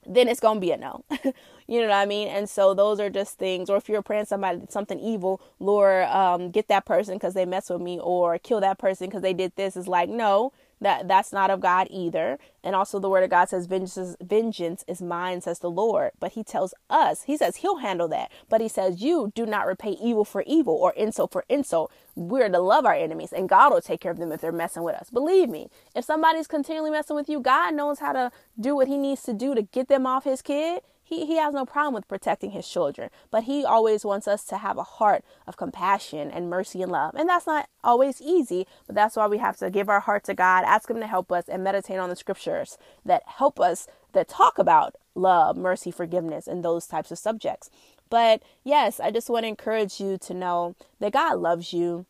then 0.05 0.27
it's 0.27 0.39
to 0.39 0.59
be 0.59 0.71
a 0.71 0.77
no. 0.77 1.03
you 1.67 1.81
know 1.81 1.87
what 1.87 1.95
I 1.95 2.05
mean? 2.05 2.27
And 2.27 2.49
so 2.49 2.73
those 2.73 2.99
are 2.99 3.09
just 3.09 3.37
things. 3.37 3.69
Or 3.69 3.77
if 3.77 3.89
you're 3.89 4.01
praying 4.01 4.25
somebody 4.25 4.61
something 4.69 4.99
evil, 4.99 5.41
Lord, 5.59 6.05
um, 6.05 6.51
get 6.51 6.67
that 6.67 6.85
person 6.85 7.15
because 7.15 7.33
they 7.33 7.45
mess 7.45 7.69
with 7.69 7.81
me, 7.81 7.99
or 7.99 8.37
kill 8.37 8.61
that 8.61 8.77
person 8.77 9.07
because 9.07 9.21
they 9.21 9.33
did 9.33 9.53
this, 9.55 9.75
is 9.75 9.87
like, 9.87 10.09
no, 10.09 10.53
that 10.81 11.07
that's 11.07 11.31
not 11.31 11.49
of 11.49 11.61
God 11.61 11.87
either. 11.89 12.37
And 12.63 12.75
also 12.75 12.99
the 12.99 13.09
word 13.09 13.23
of 13.23 13.29
God 13.29 13.49
says 13.49 13.67
vengeance 13.67 14.15
vengeance 14.21 14.83
is 14.87 15.01
mine 15.01 15.41
says 15.41 15.59
the 15.59 15.69
Lord. 15.69 16.11
But 16.19 16.33
he 16.33 16.43
tells 16.43 16.73
us, 16.89 17.23
he 17.23 17.37
says 17.37 17.57
he'll 17.57 17.77
handle 17.77 18.07
that. 18.09 18.31
But 18.49 18.61
he 18.61 18.67
says 18.67 19.01
you 19.01 19.31
do 19.35 19.45
not 19.45 19.67
repay 19.67 19.91
evil 19.91 20.25
for 20.25 20.43
evil 20.47 20.75
or 20.75 20.93
insult 20.93 21.31
for 21.31 21.45
insult. 21.49 21.91
We're 22.15 22.49
to 22.49 22.59
love 22.59 22.85
our 22.85 22.95
enemies 22.95 23.33
and 23.33 23.49
God 23.49 23.73
will 23.73 23.81
take 23.81 24.01
care 24.01 24.11
of 24.11 24.17
them 24.17 24.31
if 24.31 24.41
they're 24.41 24.51
messing 24.51 24.83
with 24.83 24.95
us. 24.95 25.09
Believe 25.09 25.49
me, 25.49 25.69
if 25.95 26.05
somebody's 26.05 26.47
continually 26.47 26.91
messing 26.91 27.15
with 27.15 27.29
you, 27.29 27.39
God 27.39 27.73
knows 27.73 27.99
how 27.99 28.13
to 28.13 28.31
do 28.59 28.75
what 28.75 28.87
he 28.87 28.97
needs 28.97 29.23
to 29.23 29.33
do 29.33 29.55
to 29.55 29.61
get 29.61 29.87
them 29.87 30.05
off 30.05 30.23
his 30.23 30.41
kid 30.41 30.81
he, 31.05 31.27
he 31.27 31.37
has 31.37 31.53
no 31.53 31.65
problem 31.65 31.93
with 31.93 32.07
protecting 32.07 32.51
his 32.51 32.67
children, 32.67 33.11
but 33.29 33.43
he 33.43 33.63
always 33.63 34.03
wants 34.03 34.27
us 34.27 34.43
to 34.45 34.57
have 34.57 34.77
a 34.77 34.83
heart 34.83 35.23
of 35.45 35.55
compassion 35.55 36.31
and 36.31 36.49
mercy 36.49 36.81
and 36.81 36.91
love. 36.91 37.13
And 37.15 37.29
that's 37.29 37.45
not 37.45 37.69
always 37.83 38.19
easy, 38.21 38.65
but 38.87 38.95
that's 38.95 39.15
why 39.15 39.27
we 39.27 39.37
have 39.37 39.55
to 39.57 39.69
give 39.69 39.87
our 39.87 39.99
heart 39.99 40.23
to 40.25 40.33
God, 40.33 40.63
ask 40.65 40.89
Him 40.89 40.99
to 40.99 41.07
help 41.07 41.31
us, 41.31 41.47
and 41.47 41.63
meditate 41.63 41.99
on 41.99 42.09
the 42.09 42.15
scriptures 42.15 42.79
that 43.05 43.21
help 43.27 43.59
us, 43.59 43.87
that 44.13 44.27
talk 44.27 44.57
about 44.57 44.95
love, 45.13 45.55
mercy, 45.55 45.91
forgiveness, 45.91 46.47
and 46.47 46.65
those 46.65 46.87
types 46.87 47.11
of 47.11 47.19
subjects. 47.19 47.69
But 48.09 48.41
yes, 48.63 48.99
I 48.99 49.11
just 49.11 49.29
want 49.29 49.43
to 49.43 49.49
encourage 49.49 49.99
you 49.99 50.17
to 50.17 50.33
know 50.33 50.75
that 50.99 51.13
God 51.13 51.37
loves 51.37 51.71
you. 51.71 52.07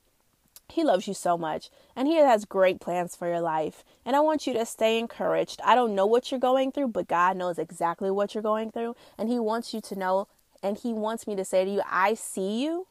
He 0.69 0.83
loves 0.83 1.07
you 1.07 1.13
so 1.13 1.37
much 1.37 1.69
and 1.95 2.07
He 2.07 2.15
has 2.15 2.45
great 2.45 2.79
plans 2.79 3.15
for 3.15 3.27
your 3.27 3.41
life. 3.41 3.83
And 4.05 4.15
I 4.15 4.19
want 4.19 4.45
you 4.45 4.53
to 4.53 4.65
stay 4.65 4.99
encouraged. 4.99 5.61
I 5.63 5.75
don't 5.75 5.95
know 5.95 6.05
what 6.05 6.31
you're 6.31 6.39
going 6.39 6.71
through, 6.71 6.89
but 6.89 7.07
God 7.07 7.37
knows 7.37 7.57
exactly 7.57 8.11
what 8.11 8.33
you're 8.33 8.43
going 8.43 8.71
through. 8.71 8.95
And 9.17 9.29
He 9.29 9.39
wants 9.39 9.73
you 9.73 9.81
to 9.81 9.95
know, 9.95 10.27
and 10.61 10.77
He 10.77 10.91
wants 10.93 11.27
me 11.27 11.35
to 11.35 11.45
say 11.45 11.65
to 11.65 11.71
you, 11.71 11.81
I 11.89 12.13
see 12.13 12.63
you. 12.63 12.87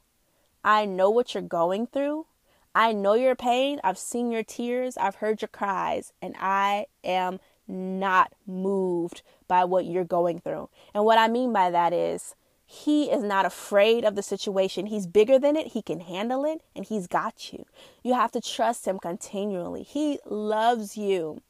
I 0.63 0.87
know 0.87 1.11
what 1.11 1.35
you're 1.35 1.43
going 1.43 1.87
through. 1.87 2.27
I 2.75 2.93
know 2.93 3.15
your 3.15 3.37
pain. 3.37 3.81
I've 3.85 3.99
seen 3.99 4.33
your 4.33 4.43
tears. 4.43 4.97
I've 4.97 5.17
heard 5.17 5.43
your 5.43 5.49
cries. 5.49 6.13
And 6.23 6.35
I 6.41 6.87
am 7.05 7.39
not 7.69 8.33
moved 8.47 9.23
by 9.47 9.65
what 9.65 9.85
you're 9.85 10.05
going 10.05 10.41
through. 10.41 10.71
And 10.95 11.05
what 11.05 11.19
I 11.19 11.29
mean 11.29 11.53
by 11.53 11.71
that 11.71 11.93
is, 11.93 12.35
He 12.66 13.11
is 13.11 13.22
not 13.22 13.46
afraid 13.46 14.05
of 14.05 14.14
the 14.14 14.22
situation. 14.22 14.87
He's 14.87 15.07
bigger 15.07 15.38
than 15.38 15.57
it. 15.57 15.68
He 15.68 15.83
can 15.83 16.00
handle 16.00 16.44
it 16.44 16.62
and 16.74 16.85
he's 16.85 17.07
got 17.07 17.53
you. 17.53 17.66
You 18.03 18.14
have 18.14 18.33
to 18.33 18.40
trust 18.40 18.87
him 18.87 18.98
continually. 18.98 19.83
He 19.83 20.18
loves 20.24 20.96
you 20.96 21.42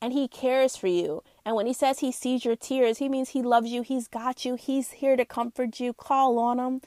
and 0.00 0.12
he 0.12 0.28
cares 0.28 0.76
for 0.76 0.88
you. 0.88 1.22
And 1.44 1.56
when 1.56 1.66
he 1.66 1.72
says 1.72 2.00
he 2.00 2.12
sees 2.12 2.44
your 2.44 2.56
tears, 2.56 2.98
he 2.98 3.08
means 3.08 3.30
he 3.30 3.42
loves 3.42 3.70
you. 3.70 3.82
He's 3.82 4.08
got 4.08 4.44
you. 4.44 4.56
He's 4.56 4.92
here 4.92 5.16
to 5.16 5.24
comfort 5.24 5.80
you. 5.80 5.92
Call 5.92 6.38
on 6.38 6.58
him, 6.58 6.80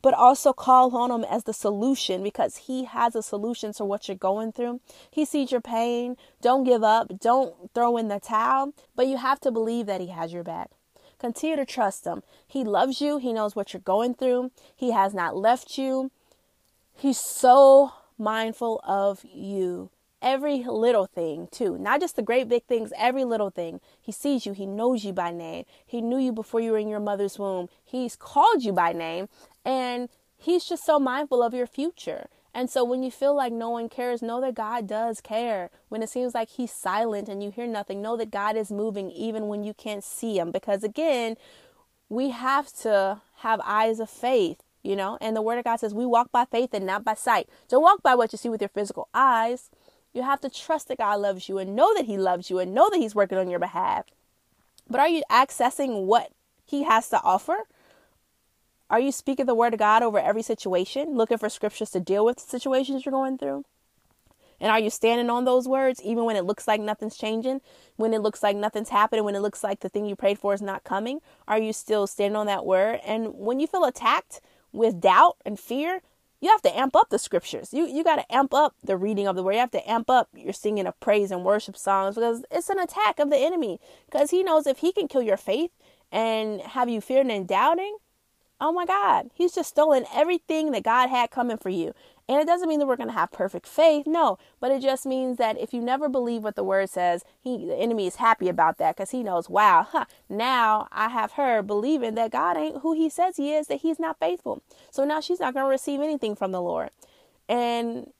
but 0.00 0.14
also 0.14 0.52
call 0.52 0.94
on 0.96 1.10
him 1.10 1.24
as 1.24 1.44
the 1.44 1.52
solution 1.52 2.22
because 2.22 2.56
he 2.68 2.84
has 2.84 3.16
a 3.16 3.22
solution 3.22 3.72
to 3.74 3.84
what 3.84 4.08
you're 4.08 4.16
going 4.16 4.52
through. 4.52 4.80
He 5.10 5.24
sees 5.24 5.50
your 5.50 5.60
pain. 5.60 6.16
Don't 6.40 6.64
give 6.64 6.84
up. 6.84 7.18
Don't 7.18 7.72
throw 7.74 7.96
in 7.96 8.08
the 8.08 8.20
towel, 8.20 8.74
but 8.94 9.06
you 9.06 9.16
have 9.16 9.40
to 9.40 9.50
believe 9.50 9.86
that 9.86 10.00
he 10.00 10.08
has 10.08 10.32
your 10.32 10.44
back. 10.44 10.70
Continue 11.22 11.54
to 11.54 11.64
trust 11.64 12.04
him. 12.04 12.24
He 12.48 12.64
loves 12.64 13.00
you. 13.00 13.18
He 13.18 13.32
knows 13.32 13.54
what 13.54 13.72
you're 13.72 13.80
going 13.80 14.14
through. 14.14 14.50
He 14.74 14.90
has 14.90 15.14
not 15.14 15.36
left 15.36 15.78
you. 15.78 16.10
He's 16.92 17.20
so 17.20 17.92
mindful 18.18 18.80
of 18.82 19.24
you. 19.32 19.90
Every 20.20 20.64
little 20.64 21.06
thing, 21.06 21.46
too. 21.52 21.78
Not 21.78 22.00
just 22.00 22.16
the 22.16 22.22
great 22.22 22.48
big 22.48 22.64
things, 22.64 22.92
every 22.98 23.22
little 23.22 23.50
thing. 23.50 23.80
He 24.00 24.10
sees 24.10 24.46
you. 24.46 24.52
He 24.52 24.66
knows 24.66 25.04
you 25.04 25.12
by 25.12 25.30
name. 25.30 25.64
He 25.86 26.00
knew 26.00 26.18
you 26.18 26.32
before 26.32 26.58
you 26.58 26.72
were 26.72 26.78
in 26.78 26.88
your 26.88 26.98
mother's 26.98 27.38
womb. 27.38 27.68
He's 27.84 28.16
called 28.16 28.64
you 28.64 28.72
by 28.72 28.92
name. 28.92 29.28
And 29.64 30.08
he's 30.36 30.64
just 30.64 30.84
so 30.84 30.98
mindful 30.98 31.40
of 31.40 31.54
your 31.54 31.68
future. 31.68 32.26
And 32.54 32.68
so 32.68 32.84
when 32.84 33.02
you 33.02 33.10
feel 33.10 33.34
like 33.34 33.52
no 33.52 33.70
one 33.70 33.88
cares, 33.88 34.20
know 34.20 34.40
that 34.42 34.54
God 34.54 34.86
does 34.86 35.20
care. 35.20 35.70
When 35.88 36.02
it 36.02 36.10
seems 36.10 36.34
like 36.34 36.50
He's 36.50 36.70
silent 36.70 37.28
and 37.28 37.42
you 37.42 37.50
hear 37.50 37.66
nothing, 37.66 38.02
know 38.02 38.16
that 38.16 38.30
God 38.30 38.56
is 38.56 38.70
moving 38.70 39.10
even 39.10 39.48
when 39.48 39.64
you 39.64 39.72
can't 39.72 40.04
see 40.04 40.38
Him. 40.38 40.50
Because 40.50 40.84
again, 40.84 41.36
we 42.08 42.30
have 42.30 42.70
to 42.82 43.22
have 43.36 43.60
eyes 43.64 44.00
of 44.00 44.10
faith, 44.10 44.62
you 44.82 44.94
know? 44.94 45.16
And 45.20 45.34
the 45.34 45.42
Word 45.42 45.58
of 45.58 45.64
God 45.64 45.76
says 45.76 45.94
we 45.94 46.04
walk 46.04 46.30
by 46.30 46.44
faith 46.44 46.74
and 46.74 46.84
not 46.84 47.04
by 47.04 47.14
sight. 47.14 47.48
Don't 47.68 47.82
walk 47.82 48.02
by 48.02 48.14
what 48.14 48.32
you 48.32 48.38
see 48.38 48.50
with 48.50 48.60
your 48.60 48.68
physical 48.68 49.08
eyes. 49.14 49.70
You 50.12 50.22
have 50.22 50.40
to 50.42 50.50
trust 50.50 50.88
that 50.88 50.98
God 50.98 51.20
loves 51.20 51.48
you 51.48 51.56
and 51.56 51.74
know 51.74 51.94
that 51.94 52.04
He 52.04 52.18
loves 52.18 52.50
you 52.50 52.58
and 52.58 52.74
know 52.74 52.90
that 52.90 52.98
He's 52.98 53.14
working 53.14 53.38
on 53.38 53.48
your 53.48 53.58
behalf. 53.58 54.04
But 54.90 55.00
are 55.00 55.08
you 55.08 55.22
accessing 55.30 56.04
what 56.04 56.32
He 56.66 56.82
has 56.82 57.08
to 57.08 57.22
offer? 57.22 57.60
Are 58.92 59.00
you 59.00 59.10
speaking 59.10 59.46
the 59.46 59.54
word 59.54 59.72
of 59.72 59.78
God 59.78 60.02
over 60.02 60.18
every 60.18 60.42
situation, 60.42 61.14
looking 61.14 61.38
for 61.38 61.48
scriptures 61.48 61.88
to 61.92 62.00
deal 62.00 62.26
with 62.26 62.36
the 62.36 62.42
situations 62.42 63.06
you're 63.06 63.10
going 63.10 63.38
through? 63.38 63.64
And 64.60 64.70
are 64.70 64.78
you 64.78 64.90
standing 64.90 65.30
on 65.30 65.46
those 65.46 65.66
words 65.66 66.02
even 66.02 66.26
when 66.26 66.36
it 66.36 66.44
looks 66.44 66.68
like 66.68 66.78
nothing's 66.78 67.16
changing, 67.16 67.62
when 67.96 68.12
it 68.12 68.20
looks 68.20 68.42
like 68.42 68.54
nothing's 68.54 68.90
happening, 68.90 69.24
when 69.24 69.34
it 69.34 69.40
looks 69.40 69.64
like 69.64 69.80
the 69.80 69.88
thing 69.88 70.04
you 70.04 70.14
prayed 70.14 70.38
for 70.38 70.52
is 70.52 70.60
not 70.60 70.84
coming? 70.84 71.20
Are 71.48 71.58
you 71.58 71.72
still 71.72 72.06
standing 72.06 72.36
on 72.36 72.44
that 72.48 72.66
word? 72.66 73.00
And 73.02 73.32
when 73.34 73.60
you 73.60 73.66
feel 73.66 73.84
attacked 73.84 74.42
with 74.72 75.00
doubt 75.00 75.38
and 75.46 75.58
fear, 75.58 76.02
you 76.42 76.50
have 76.50 76.60
to 76.60 76.78
amp 76.78 76.94
up 76.94 77.08
the 77.08 77.18
scriptures. 77.18 77.72
You 77.72 77.86
you 77.86 78.04
got 78.04 78.16
to 78.16 78.34
amp 78.34 78.52
up 78.52 78.74
the 78.84 78.98
reading 78.98 79.26
of 79.26 79.36
the 79.36 79.42
word. 79.42 79.54
You 79.54 79.60
have 79.60 79.70
to 79.70 79.90
amp 79.90 80.10
up 80.10 80.28
your 80.34 80.52
singing 80.52 80.86
of 80.86 81.00
praise 81.00 81.30
and 81.30 81.46
worship 81.46 81.78
songs 81.78 82.16
because 82.16 82.44
it's 82.50 82.68
an 82.68 82.78
attack 82.78 83.18
of 83.18 83.30
the 83.30 83.38
enemy. 83.38 83.80
Because 84.04 84.32
he 84.32 84.42
knows 84.42 84.66
if 84.66 84.80
he 84.80 84.92
can 84.92 85.08
kill 85.08 85.22
your 85.22 85.38
faith 85.38 85.70
and 86.10 86.60
have 86.60 86.90
you 86.90 87.00
fearing 87.00 87.30
and 87.30 87.48
doubting, 87.48 87.96
Oh 88.64 88.70
my 88.70 88.86
God, 88.86 89.30
he's 89.34 89.56
just 89.56 89.70
stolen 89.70 90.04
everything 90.14 90.70
that 90.70 90.84
God 90.84 91.10
had 91.10 91.32
coming 91.32 91.56
for 91.56 91.68
you. 91.68 91.94
And 92.28 92.40
it 92.40 92.46
doesn't 92.46 92.68
mean 92.68 92.78
that 92.78 92.86
we're 92.86 92.94
going 92.94 93.08
to 93.08 93.14
have 93.14 93.32
perfect 93.32 93.66
faith. 93.66 94.06
No, 94.06 94.38
but 94.60 94.70
it 94.70 94.80
just 94.80 95.04
means 95.04 95.36
that 95.38 95.58
if 95.58 95.74
you 95.74 95.80
never 95.80 96.08
believe 96.08 96.44
what 96.44 96.54
the 96.54 96.62
word 96.62 96.88
says, 96.88 97.24
he 97.40 97.66
the 97.66 97.74
enemy 97.74 98.06
is 98.06 98.16
happy 98.16 98.48
about 98.48 98.78
that 98.78 98.94
because 98.94 99.10
he 99.10 99.24
knows, 99.24 99.50
wow, 99.50 99.84
huh, 99.90 100.04
now 100.28 100.86
I 100.92 101.08
have 101.08 101.32
her 101.32 101.60
believing 101.60 102.14
that 102.14 102.30
God 102.30 102.56
ain't 102.56 102.82
who 102.82 102.94
he 102.94 103.10
says 103.10 103.36
he 103.36 103.52
is, 103.52 103.66
that 103.66 103.80
he's 103.80 103.98
not 103.98 104.20
faithful. 104.20 104.62
So 104.92 105.04
now 105.04 105.20
she's 105.20 105.40
not 105.40 105.54
going 105.54 105.66
to 105.66 105.70
receive 105.70 106.00
anything 106.00 106.36
from 106.36 106.52
the 106.52 106.62
Lord. 106.62 106.90
And 107.48 108.12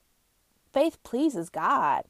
faith 0.73 1.01
pleases 1.03 1.47
God. 1.47 2.03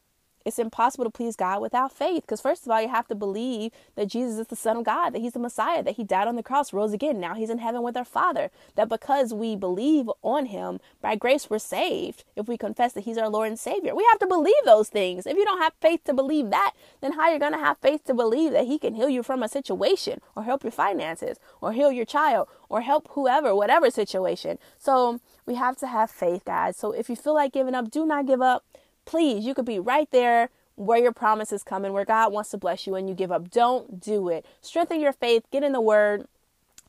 It's 0.45 0.59
impossible 0.59 1.05
to 1.05 1.09
please 1.09 1.35
God 1.35 1.61
without 1.61 1.91
faith. 1.91 2.23
Because, 2.23 2.41
first 2.41 2.65
of 2.65 2.71
all, 2.71 2.81
you 2.81 2.89
have 2.89 3.07
to 3.07 3.15
believe 3.15 3.71
that 3.95 4.07
Jesus 4.07 4.39
is 4.39 4.47
the 4.47 4.55
Son 4.55 4.77
of 4.77 4.83
God, 4.83 5.11
that 5.11 5.21
He's 5.21 5.33
the 5.33 5.39
Messiah, 5.39 5.83
that 5.83 5.95
He 5.95 6.03
died 6.03 6.27
on 6.27 6.35
the 6.35 6.43
cross, 6.43 6.73
rose 6.73 6.93
again. 6.93 7.19
Now 7.19 7.33
He's 7.33 7.49
in 7.49 7.59
heaven 7.59 7.81
with 7.81 7.95
our 7.95 8.05
Father. 8.05 8.51
That 8.75 8.89
because 8.89 9.33
we 9.33 9.55
believe 9.55 10.09
on 10.21 10.47
Him, 10.47 10.79
by 11.01 11.15
grace 11.15 11.49
we're 11.49 11.59
saved. 11.59 12.23
If 12.35 12.47
we 12.47 12.57
confess 12.57 12.93
that 12.93 13.05
He's 13.05 13.17
our 13.17 13.29
Lord 13.29 13.47
and 13.49 13.59
Savior, 13.59 13.95
we 13.95 14.05
have 14.11 14.19
to 14.19 14.27
believe 14.27 14.53
those 14.65 14.89
things. 14.89 15.25
If 15.25 15.37
you 15.37 15.45
don't 15.45 15.61
have 15.61 15.73
faith 15.79 16.03
to 16.05 16.13
believe 16.13 16.49
that, 16.49 16.73
then 17.01 17.13
how 17.13 17.21
are 17.23 17.33
you 17.33 17.39
going 17.39 17.53
to 17.53 17.57
have 17.59 17.77
faith 17.77 18.03
to 18.05 18.13
believe 18.13 18.51
that 18.51 18.67
He 18.67 18.77
can 18.77 18.95
heal 18.95 19.09
you 19.09 19.23
from 19.23 19.43
a 19.43 19.47
situation, 19.47 20.19
or 20.35 20.43
help 20.43 20.63
your 20.63 20.71
finances, 20.71 21.37
or 21.61 21.71
heal 21.71 21.91
your 21.91 22.05
child, 22.05 22.47
or 22.69 22.81
help 22.81 23.07
whoever, 23.11 23.55
whatever 23.55 23.89
situation? 23.89 24.57
So, 24.77 25.19
we 25.45 25.55
have 25.55 25.77
to 25.77 25.87
have 25.87 26.09
faith, 26.09 26.45
guys. 26.45 26.77
So, 26.77 26.91
if 26.91 27.09
you 27.09 27.15
feel 27.15 27.33
like 27.33 27.53
giving 27.53 27.75
up, 27.75 27.91
do 27.91 28.05
not 28.05 28.25
give 28.25 28.41
up 28.41 28.63
please, 29.05 29.45
you 29.45 29.53
could 29.53 29.65
be 29.65 29.79
right 29.79 30.09
there 30.11 30.49
where 30.75 30.99
your 30.99 31.11
promise 31.11 31.51
is 31.51 31.63
coming, 31.63 31.93
where 31.93 32.05
God 32.05 32.33
wants 32.33 32.49
to 32.51 32.57
bless 32.57 32.87
you 32.87 32.95
and 32.95 33.07
you 33.07 33.15
give 33.15 33.31
up. 33.31 33.49
Don't 33.51 33.99
do 33.99 34.29
it. 34.29 34.45
Strengthen 34.61 34.99
your 34.99 35.13
faith, 35.13 35.43
get 35.51 35.63
in 35.63 35.71
the 35.71 35.81
word. 35.81 36.27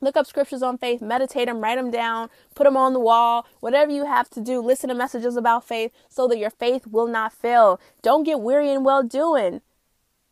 Look 0.01 0.17
up 0.17 0.27
scriptures 0.27 0.61
on 0.61 0.77
faith, 0.77 1.01
meditate 1.01 1.47
them, 1.47 1.61
write 1.61 1.77
them 1.77 1.89
down, 1.89 2.29
put 2.53 2.65
them 2.65 2.75
on 2.75 2.93
the 2.93 2.99
wall, 2.99 3.47
whatever 3.61 3.91
you 3.91 4.05
have 4.05 4.29
to 4.31 4.41
do. 4.41 4.59
Listen 4.59 4.89
to 4.89 4.95
messages 4.95 5.37
about 5.37 5.65
faith 5.65 5.91
so 6.09 6.27
that 6.27 6.37
your 6.37 6.49
faith 6.49 6.85
will 6.87 7.07
not 7.07 7.31
fail. 7.31 7.79
Don't 8.01 8.23
get 8.23 8.41
weary 8.41 8.71
in 8.71 8.83
well 8.83 9.03
doing. 9.03 9.61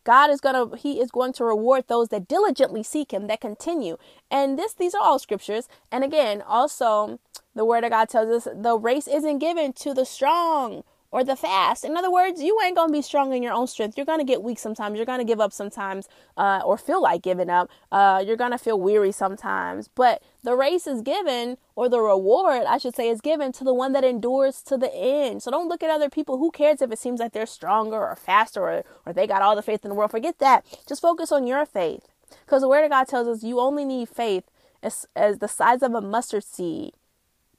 God 0.04 0.30
is 0.30 0.42
going 0.42 0.70
to 0.70 0.76
he 0.76 1.00
is 1.00 1.12
going 1.12 1.32
to 1.34 1.46
reward 1.46 1.86
those 1.88 2.10
that 2.10 2.28
diligently 2.28 2.84
seek 2.84 3.14
him 3.14 3.28
that 3.28 3.40
continue. 3.40 3.98
And 4.30 4.60
this 4.60 4.74
these 4.74 4.94
are 4.94 5.02
all 5.02 5.18
scriptures. 5.18 5.70
And 5.92 6.04
again, 6.04 6.42
also 6.42 7.20
the 7.56 7.64
word 7.64 7.86
of 7.86 7.92
God 7.92 8.10
tells 8.10 8.48
us 8.48 8.54
the 8.54 8.78
race 8.78 9.08
isn't 9.08 9.40
given 9.40 9.72
to 9.74 9.94
the 9.94 10.06
strong 10.06 10.84
or 11.14 11.24
the 11.24 11.36
fast. 11.36 11.86
In 11.86 11.96
other 11.96 12.12
words, 12.12 12.42
you 12.42 12.60
ain't 12.66 12.76
to 12.76 12.92
be 12.92 13.04
strong 13.04 13.34
in 13.34 13.44
your 13.44 13.54
own 13.54 13.68
strength. 13.68 13.96
You're 13.96 14.06
to 14.08 14.24
get 14.24 14.42
weak 14.42 14.58
sometimes. 14.58 14.98
You're 14.98 15.06
to 15.06 15.24
give 15.24 15.40
up 15.40 15.54
sometimes 15.54 16.10
uh, 16.38 16.62
or 16.66 16.76
feel 16.76 17.04
like 17.04 17.22
giving 17.22 17.52
up. 17.52 17.70
Uh, 17.92 18.24
you're 18.26 18.36
to 18.36 18.58
feel 18.58 18.80
weary 18.80 19.12
sometimes. 19.12 19.88
But 19.88 20.24
the 20.44 20.56
race 20.56 20.88
is 20.88 21.02
given, 21.02 21.58
or 21.76 21.88
the 21.88 22.00
reward, 22.00 22.64
I 22.68 22.80
should 22.80 22.96
say, 22.96 23.10
is 23.10 23.22
given 23.22 23.52
to 23.54 23.64
the 23.64 23.76
one 23.76 23.94
that 23.94 24.04
endures 24.04 24.64
to 24.64 24.76
the 24.76 24.92
end. 24.92 25.44
So 25.44 25.52
don't 25.52 25.70
look 25.70 25.84
at 25.84 25.92
other 25.92 26.10
people. 26.10 26.40
Who 26.40 26.50
cares 26.50 26.82
if 26.82 26.92
it 26.92 26.98
seems 26.98 27.20
like 27.20 27.32
they're 27.32 27.46
stronger 27.46 27.96
or 27.98 28.16
faster 28.16 28.62
or, 28.64 28.84
or 29.06 29.14
they 29.14 29.28
got 29.28 29.44
all 29.44 29.56
the 29.56 29.62
faith 29.62 29.86
in 29.86 29.90
the 29.90 29.96
world? 29.96 30.10
Forget 30.10 30.40
that. 30.40 30.66
Just 30.88 31.04
focus 31.04 31.32
on 31.32 31.46
your 31.46 31.64
faith. 31.68 32.08
Because 32.44 32.64
the 32.64 32.68
Word 32.68 32.86
of 32.86 32.90
God 32.90 33.08
tells 33.08 33.28
us 33.28 33.44
you 33.44 33.60
only 33.60 33.86
need 33.86 34.10
faith 34.10 34.46
as, 34.82 35.06
as 35.16 35.38
the 35.38 35.48
size 35.48 35.84
of 35.84 35.94
a 35.94 36.02
mustard 36.02 36.44
seed 36.44 36.94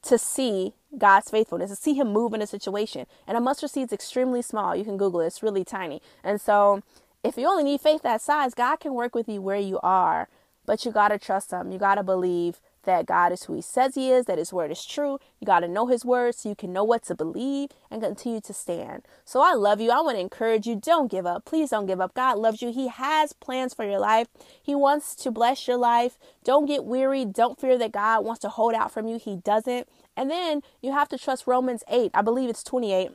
to 0.05 0.19
see 0.19 0.75
God's 0.97 1.31
faithfulness, 1.31 1.71
to 1.71 1.77
see 1.77 1.95
Him 1.95 2.13
move 2.13 2.33
in 2.35 2.43
a 2.43 2.47
situation. 2.47 3.07
And 3.27 3.37
a 3.37 3.41
mustard 3.41 3.71
seed 3.71 3.87
is 3.89 3.93
extremely 3.93 4.43
small. 4.43 4.77
You 4.77 4.85
can 4.85 4.97
Google 4.97 5.21
it, 5.21 5.27
it's 5.27 5.43
really 5.43 5.65
tiny. 5.65 6.01
And 6.23 6.41
so, 6.41 6.83
if 7.23 7.37
you 7.39 7.49
only 7.49 7.65
need 7.65 7.81
faith 7.81 8.03
that 8.03 8.21
size, 8.21 8.55
God 8.55 8.77
can 8.77 8.95
work 8.95 9.15
with 9.15 9.29
you 9.29 9.41
where 9.41 9.57
you 9.57 9.81
are. 9.83 10.29
But 10.67 10.85
you 10.85 10.93
got 10.93 11.09
to 11.09 11.19
trust 11.19 11.51
Him. 11.51 11.73
You 11.73 11.79
got 11.79 11.97
to 11.97 12.03
believe 12.03 12.61
that 12.85 13.07
God 13.07 13.33
is 13.33 13.45
who 13.45 13.55
He 13.55 13.63
says 13.63 13.95
He 13.95 14.11
is, 14.11 14.27
that 14.27 14.39
His 14.39 14.53
word 14.53 14.71
is 14.71 14.85
true. 14.85 15.19
You 15.41 15.47
got 15.47 15.61
to 15.61 15.69
know 15.69 15.87
His 15.87 16.05
word 16.05 16.35
so 16.35 16.49
you 16.49 16.55
can 16.55 16.73
know 16.73 16.85
what 16.85 17.05
to 17.05 17.15
believe 17.15 17.71
and 17.91 18.03
continue 18.03 18.41
to 18.41 18.53
stand. 18.53 19.03
So 19.25 19.41
I 19.41 19.53
love 19.55 19.81
you. 19.81 19.91
I 19.91 20.01
want 20.01 20.17
to 20.17 20.21
encourage 20.21 20.67
you. 20.67 20.77
Don't 20.77 21.11
give 21.11 21.27
up. 21.27 21.45
Please 21.45 21.71
don't 21.71 21.87
give 21.87 22.01
up. 22.01 22.15
God 22.15 22.39
loves 22.39 22.63
you. 22.63 22.73
He 22.73 22.89
has 22.89 23.33
plans 23.33 23.75
for 23.75 23.85
your 23.85 24.01
life, 24.01 24.29
He 24.63 24.75
wants 24.75 25.15
to 25.17 25.31
bless 25.31 25.67
your 25.67 25.77
life. 25.77 26.19
Don't 26.45 26.67
get 26.67 26.85
weary. 26.85 27.25
Don't 27.25 27.61
fear 27.61 27.79
that 27.79 27.93
God 27.93 28.25
wants 28.25 28.41
to 28.43 28.49
hold 28.49 28.75
out 28.75 28.93
from 28.93 29.07
you. 29.07 29.19
He 29.19 29.37
doesn't. 29.37 29.89
And 30.17 30.31
then 30.31 30.63
you 30.81 30.93
have 30.93 31.09
to 31.09 31.19
trust 31.19 31.47
Romans 31.47 31.83
8. 31.89 32.11
I 32.15 32.23
believe 32.23 32.49
it's 32.49 32.63
28 32.63 33.11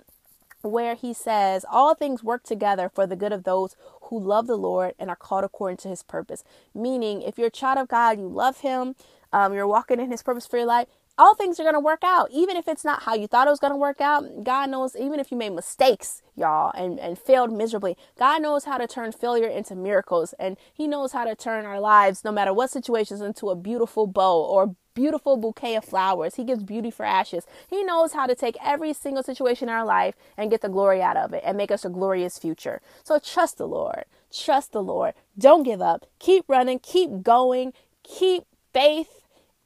where 0.61 0.95
he 0.95 1.13
says, 1.13 1.65
All 1.69 1.95
things 1.95 2.23
work 2.23 2.43
together 2.43 2.89
for 2.93 3.07
the 3.07 3.15
good 3.15 3.31
of 3.31 3.43
those 3.43 3.75
who 4.03 4.19
love 4.19 4.47
the 4.47 4.57
Lord 4.57 4.93
and 4.99 5.09
are 5.09 5.15
called 5.15 5.43
according 5.43 5.77
to 5.77 5.87
his 5.87 6.03
purpose. 6.03 6.43
Meaning, 6.73 7.21
if 7.21 7.37
you're 7.37 7.47
a 7.47 7.51
child 7.51 7.77
of 7.77 7.87
God, 7.87 8.19
you 8.19 8.27
love 8.27 8.59
him, 8.59 8.95
um, 9.31 9.53
you're 9.53 9.67
walking 9.67 9.99
in 9.99 10.11
his 10.11 10.23
purpose 10.23 10.45
for 10.45 10.57
your 10.57 10.65
life, 10.65 10.87
all 11.19 11.35
things 11.35 11.59
are 11.59 11.63
going 11.63 11.75
to 11.75 11.79
work 11.81 12.03
out. 12.03 12.29
Even 12.31 12.55
if 12.55 12.67
it's 12.67 12.85
not 12.85 13.03
how 13.03 13.13
you 13.13 13.27
thought 13.27 13.47
it 13.47 13.51
was 13.51 13.59
going 13.59 13.73
to 13.73 13.77
work 13.77 13.99
out, 13.99 14.43
God 14.43 14.69
knows, 14.69 14.95
even 14.95 15.19
if 15.19 15.31
you 15.31 15.37
made 15.37 15.51
mistakes, 15.51 16.21
y'all, 16.35 16.71
and, 16.75 16.97
and 16.97 17.19
failed 17.19 17.51
miserably, 17.51 17.97
God 18.17 18.41
knows 18.41 18.63
how 18.63 18.77
to 18.77 18.87
turn 18.87 19.11
failure 19.11 19.47
into 19.47 19.75
miracles. 19.75 20.33
And 20.39 20.55
He 20.73 20.87
knows 20.87 21.11
how 21.11 21.25
to 21.25 21.35
turn 21.35 21.65
our 21.65 21.79
lives, 21.79 22.23
no 22.23 22.31
matter 22.31 22.53
what 22.53 22.69
situations, 22.69 23.19
into 23.19 23.49
a 23.49 23.55
beautiful 23.55 24.07
bow 24.07 24.41
or 24.41 24.75
beautiful 24.93 25.37
bouquet 25.37 25.75
of 25.75 25.85
flowers. 25.85 26.35
He 26.35 26.43
gives 26.45 26.63
beauty 26.63 26.89
for 26.89 27.05
ashes. 27.05 27.45
He 27.69 27.83
knows 27.83 28.13
how 28.13 28.25
to 28.25 28.35
take 28.35 28.57
every 28.63 28.93
single 28.93 29.23
situation 29.23 29.67
in 29.67 29.75
our 29.75 29.85
life 29.85 30.15
and 30.37 30.49
get 30.49 30.61
the 30.61 30.69
glory 30.69 31.01
out 31.01 31.17
of 31.17 31.33
it 31.33 31.43
and 31.45 31.57
make 31.57 31.71
us 31.71 31.85
a 31.85 31.89
glorious 31.89 32.39
future. 32.39 32.81
So 33.03 33.19
trust 33.19 33.57
the 33.57 33.67
Lord. 33.67 34.05
Trust 34.33 34.71
the 34.71 34.83
Lord. 34.83 35.13
Don't 35.37 35.63
give 35.63 35.81
up. 35.81 36.05
Keep 36.19 36.45
running. 36.47 36.79
Keep 36.79 37.23
going. 37.23 37.73
Keep 38.03 38.43
faith 38.73 39.18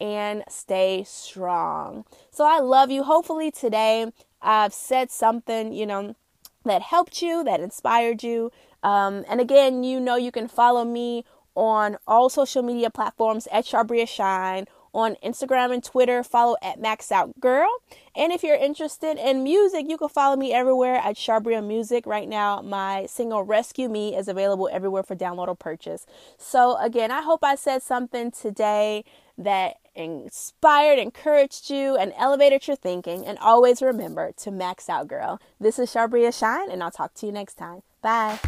and 0.03 0.43
stay 0.49 1.01
strong. 1.07 2.03
So 2.29 2.45
I 2.45 2.59
love 2.59 2.91
you. 2.91 3.03
Hopefully 3.03 3.51
today 3.51 4.11
I've 4.41 4.73
said 4.73 5.09
something, 5.09 5.71
you 5.71 5.85
know, 5.85 6.17
that 6.65 6.81
helped 6.81 7.21
you, 7.21 7.41
that 7.45 7.61
inspired 7.61 8.21
you. 8.21 8.51
Um, 8.83 9.23
and 9.29 9.39
again, 9.39 9.85
you 9.85 10.01
know, 10.01 10.17
you 10.17 10.29
can 10.31 10.49
follow 10.49 10.83
me 10.83 11.23
on 11.55 11.97
all 12.05 12.27
social 12.27 12.63
media 12.63 12.89
platforms 12.89 13.47
at 13.49 13.63
Charbria 13.63 14.05
Shine 14.05 14.65
on 14.93 15.15
Instagram 15.23 15.73
and 15.73 15.81
Twitter. 15.81 16.21
Follow 16.21 16.57
at 16.61 16.81
Max 16.81 17.09
Out 17.09 17.39
Girl. 17.39 17.69
And 18.13 18.33
if 18.33 18.43
you're 18.43 18.57
interested 18.57 19.17
in 19.17 19.41
music, 19.41 19.85
you 19.87 19.97
can 19.97 20.09
follow 20.09 20.35
me 20.35 20.51
everywhere 20.51 20.95
at 20.95 21.15
Sharbria 21.15 21.65
Music. 21.65 22.05
Right 22.05 22.27
now, 22.27 22.61
my 22.61 23.05
single 23.05 23.43
Rescue 23.43 23.87
Me 23.87 24.17
is 24.17 24.27
available 24.27 24.69
everywhere 24.69 25.03
for 25.03 25.15
download 25.15 25.47
or 25.47 25.55
purchase. 25.55 26.05
So, 26.37 26.75
again, 26.77 27.09
I 27.09 27.21
hope 27.21 27.41
I 27.41 27.55
said 27.55 27.81
something 27.81 28.31
today 28.31 29.05
that 29.37 29.77
inspired, 29.95 30.99
encouraged 30.99 31.69
you, 31.69 31.95
and 31.95 32.13
elevated 32.17 32.67
your 32.67 32.75
thinking. 32.75 33.25
And 33.25 33.37
always 33.39 33.81
remember 33.81 34.31
to 34.37 34.51
max 34.51 34.89
out, 34.89 35.07
girl. 35.07 35.39
This 35.59 35.79
is 35.79 35.93
Sharbria 35.93 36.37
Shine, 36.37 36.69
and 36.71 36.83
I'll 36.83 36.91
talk 36.91 37.13
to 37.15 37.25
you 37.25 37.31
next 37.31 37.55
time. 37.55 37.81
Bye. 38.01 38.39